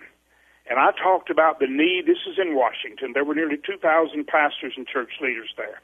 and 0.70 0.78
I 0.78 0.92
talked 0.92 1.28
about 1.28 1.60
the 1.60 1.68
need, 1.68 2.04
this 2.06 2.24
is 2.24 2.38
in 2.40 2.56
Washington, 2.56 3.12
there 3.12 3.24
were 3.24 3.34
nearly 3.34 3.58
2,000 3.60 4.26
pastors 4.26 4.72
and 4.74 4.86
church 4.86 5.12
leaders 5.20 5.52
there. 5.58 5.82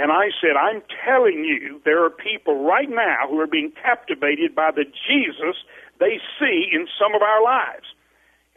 And 0.00 0.10
I 0.10 0.32
said, 0.40 0.56
I'm 0.56 0.80
telling 1.04 1.44
you, 1.44 1.78
there 1.84 2.02
are 2.02 2.08
people 2.08 2.64
right 2.64 2.88
now 2.88 3.28
who 3.28 3.38
are 3.38 3.46
being 3.46 3.70
captivated 3.82 4.54
by 4.54 4.70
the 4.70 4.84
Jesus 4.84 5.60
they 5.98 6.16
see 6.40 6.72
in 6.72 6.88
some 6.98 7.14
of 7.14 7.20
our 7.20 7.44
lives. 7.44 7.84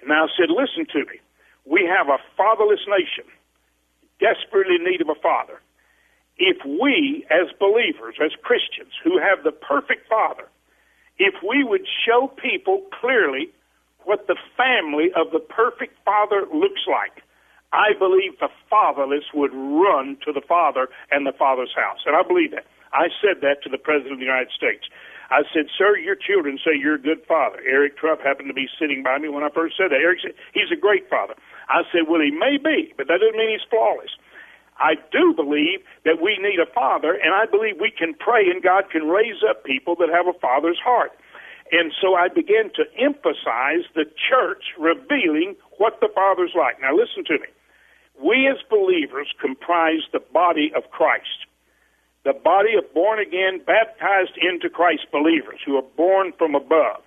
And 0.02 0.14
I 0.14 0.24
said, 0.40 0.48
listen 0.48 0.88
to 0.94 1.00
me. 1.00 1.20
We 1.66 1.84
have 1.84 2.08
a 2.08 2.24
fatherless 2.38 2.88
nation, 2.88 3.28
desperately 4.22 4.76
in 4.80 4.86
need 4.86 5.02
of 5.02 5.10
a 5.10 5.20
father. 5.20 5.60
If 6.38 6.64
we, 6.64 7.28
as 7.30 7.52
believers, 7.60 8.16
as 8.24 8.32
Christians, 8.42 8.96
who 9.04 9.20
have 9.20 9.44
the 9.44 9.52
perfect 9.52 10.08
father, 10.08 10.48
if 11.20 11.36
we 11.44 11.66
would 11.66 11.86
show 12.08 12.32
people 12.42 12.88
clearly 13.02 13.52
what 14.06 14.28
the 14.28 14.40
family 14.56 15.12
of 15.12 15.32
the 15.36 15.44
perfect 15.44 16.00
father 16.06 16.48
looks 16.54 16.88
like, 16.88 17.22
I 17.74 17.98
believe 17.98 18.38
the 18.38 18.54
fatherless 18.70 19.34
would 19.34 19.52
run 19.54 20.18
to 20.26 20.32
the 20.32 20.46
father 20.46 20.88
and 21.10 21.26
the 21.26 21.34
father's 21.34 21.74
house. 21.76 22.06
And 22.06 22.16
I 22.16 22.22
believe 22.22 22.52
that. 22.52 22.70
I 22.94 23.10
said 23.18 23.42
that 23.42 23.66
to 23.66 23.70
the 23.74 23.82
President 23.82 24.14
of 24.14 24.20
the 24.22 24.30
United 24.30 24.54
States. 24.54 24.86
I 25.34 25.42
said, 25.50 25.66
Sir, 25.74 25.98
your 25.98 26.14
children 26.14 26.62
say 26.62 26.78
you're 26.78 27.02
a 27.02 27.02
good 27.02 27.26
father. 27.26 27.58
Eric 27.66 27.98
Trump 27.98 28.22
happened 28.22 28.50
to 28.50 28.54
be 28.54 28.70
sitting 28.78 29.02
by 29.02 29.18
me 29.18 29.34
when 29.34 29.42
I 29.42 29.50
first 29.50 29.74
said 29.76 29.90
that. 29.90 29.98
Eric 29.98 30.22
said, 30.22 30.38
He's 30.54 30.70
a 30.70 30.78
great 30.78 31.10
father. 31.10 31.34
I 31.68 31.82
said, 31.90 32.06
Well, 32.06 32.22
he 32.22 32.30
may 32.30 32.62
be, 32.62 32.94
but 32.94 33.10
that 33.10 33.18
doesn't 33.18 33.36
mean 33.36 33.50
he's 33.50 33.66
flawless. 33.66 34.14
I 34.78 34.94
do 35.10 35.34
believe 35.34 35.82
that 36.06 36.22
we 36.22 36.38
need 36.38 36.62
a 36.62 36.70
father, 36.70 37.14
and 37.14 37.34
I 37.34 37.50
believe 37.50 37.82
we 37.82 37.90
can 37.90 38.14
pray 38.14 38.50
and 38.50 38.62
God 38.62 38.90
can 38.92 39.10
raise 39.10 39.42
up 39.42 39.64
people 39.66 39.96
that 39.98 40.10
have 40.14 40.30
a 40.30 40.38
father's 40.38 40.80
heart. 40.84 41.14
And 41.72 41.94
so 42.02 42.14
I 42.14 42.30
began 42.30 42.70
to 42.78 42.86
emphasize 43.02 43.90
the 43.98 44.06
church 44.06 44.78
revealing 44.78 45.56
what 45.78 45.98
the 46.02 46.10
Father's 46.14 46.54
like. 46.54 46.80
Now, 46.82 46.94
listen 46.94 47.26
to 47.26 47.42
me. 47.42 47.50
We 48.22 48.48
as 48.48 48.62
believers 48.70 49.34
comprise 49.42 50.06
the 50.12 50.20
body 50.20 50.72
of 50.76 50.92
Christ, 50.92 51.48
the 52.24 52.34
body 52.34 52.76
of 52.78 52.94
born 52.94 53.20
again, 53.20 53.62
baptized 53.66 54.38
into 54.38 54.70
Christ 54.70 55.08
believers 55.12 55.60
who 55.66 55.76
are 55.76 55.90
born 55.98 56.34
from 56.38 56.56
above. 56.56 57.02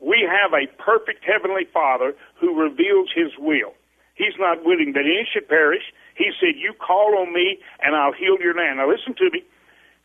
We 0.00 0.26
have 0.28 0.52
a 0.52 0.70
perfect 0.82 1.24
Heavenly 1.24 1.64
Father 1.72 2.14
who 2.40 2.60
reveals 2.60 3.10
His 3.14 3.32
will. 3.38 3.72
He's 4.14 4.38
not 4.38 4.64
willing 4.64 4.92
that 4.94 5.08
any 5.08 5.26
should 5.26 5.48
perish. 5.48 5.82
He 6.14 6.30
said, 6.38 6.54
You 6.54 6.72
call 6.74 7.18
on 7.18 7.32
me, 7.32 7.58
and 7.82 7.96
I'll 7.96 8.12
heal 8.12 8.38
your 8.38 8.54
land. 8.54 8.78
Now, 8.78 8.88
listen 8.88 9.14
to 9.18 9.30
me. 9.30 9.42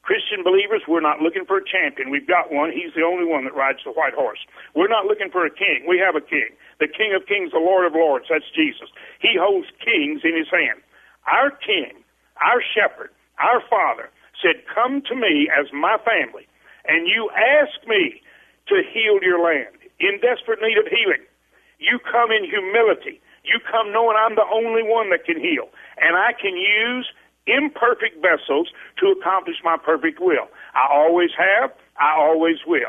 Christian 0.02 0.42
believers, 0.44 0.82
we're 0.88 1.06
not 1.06 1.22
looking 1.22 1.46
for 1.46 1.58
a 1.58 1.66
champion. 1.66 2.10
We've 2.10 2.26
got 2.26 2.52
one. 2.52 2.72
He's 2.72 2.94
the 2.96 3.04
only 3.04 3.26
one 3.26 3.44
that 3.46 3.54
rides 3.54 3.80
the 3.86 3.92
white 3.92 4.16
horse. 4.16 4.40
We're 4.74 4.90
not 4.90 5.06
looking 5.06 5.30
for 5.30 5.46
a 5.46 5.52
king. 5.52 5.86
We 5.88 6.00
have 6.00 6.16
a 6.16 6.26
king. 6.26 6.50
The 6.80 6.88
King 6.88 7.14
of 7.16 7.28
Kings, 7.28 7.52
the 7.52 7.60
Lord 7.60 7.86
of 7.86 7.94
Lords. 7.94 8.26
That's 8.30 8.48
Jesus. 8.56 8.90
He 9.22 9.36
holds 9.36 9.68
kings 9.84 10.24
in 10.24 10.36
his 10.36 10.48
hand. 10.52 10.80
Our 11.28 11.52
king, 11.52 12.04
our 12.40 12.64
shepherd, 12.64 13.12
our 13.40 13.62
father 13.70 14.10
said, 14.40 14.64
Come 14.74 15.04
to 15.12 15.16
me 15.16 15.50
as 15.52 15.68
my 15.76 15.98
family, 16.02 16.48
and 16.88 17.08
you 17.08 17.30
ask 17.36 17.84
me 17.88 18.22
to 18.68 18.82
heal 18.88 19.20
your 19.22 19.44
land 19.44 19.76
in 20.00 20.20
desperate 20.24 20.60
need 20.64 20.80
of 20.80 20.88
healing. 20.88 21.24
You 21.80 22.00
come 22.00 22.32
in 22.32 22.48
humility. 22.48 23.20
You 23.44 23.60
come 23.70 23.92
knowing 23.92 24.16
I'm 24.16 24.36
the 24.36 24.48
only 24.48 24.84
one 24.84 25.10
that 25.12 25.26
can 25.26 25.40
heal, 25.40 25.68
and 26.00 26.16
I 26.16 26.34
can 26.40 26.56
use 26.56 27.08
imperfect 27.48 28.22
vessels 28.22 28.70
to 29.00 29.08
accomplish 29.12 29.58
my 29.64 29.76
perfect 29.78 30.20
will. 30.20 30.48
I 30.76 30.88
always 30.92 31.32
have, 31.38 31.72
I 32.00 32.16
always 32.16 32.58
will. 32.68 32.88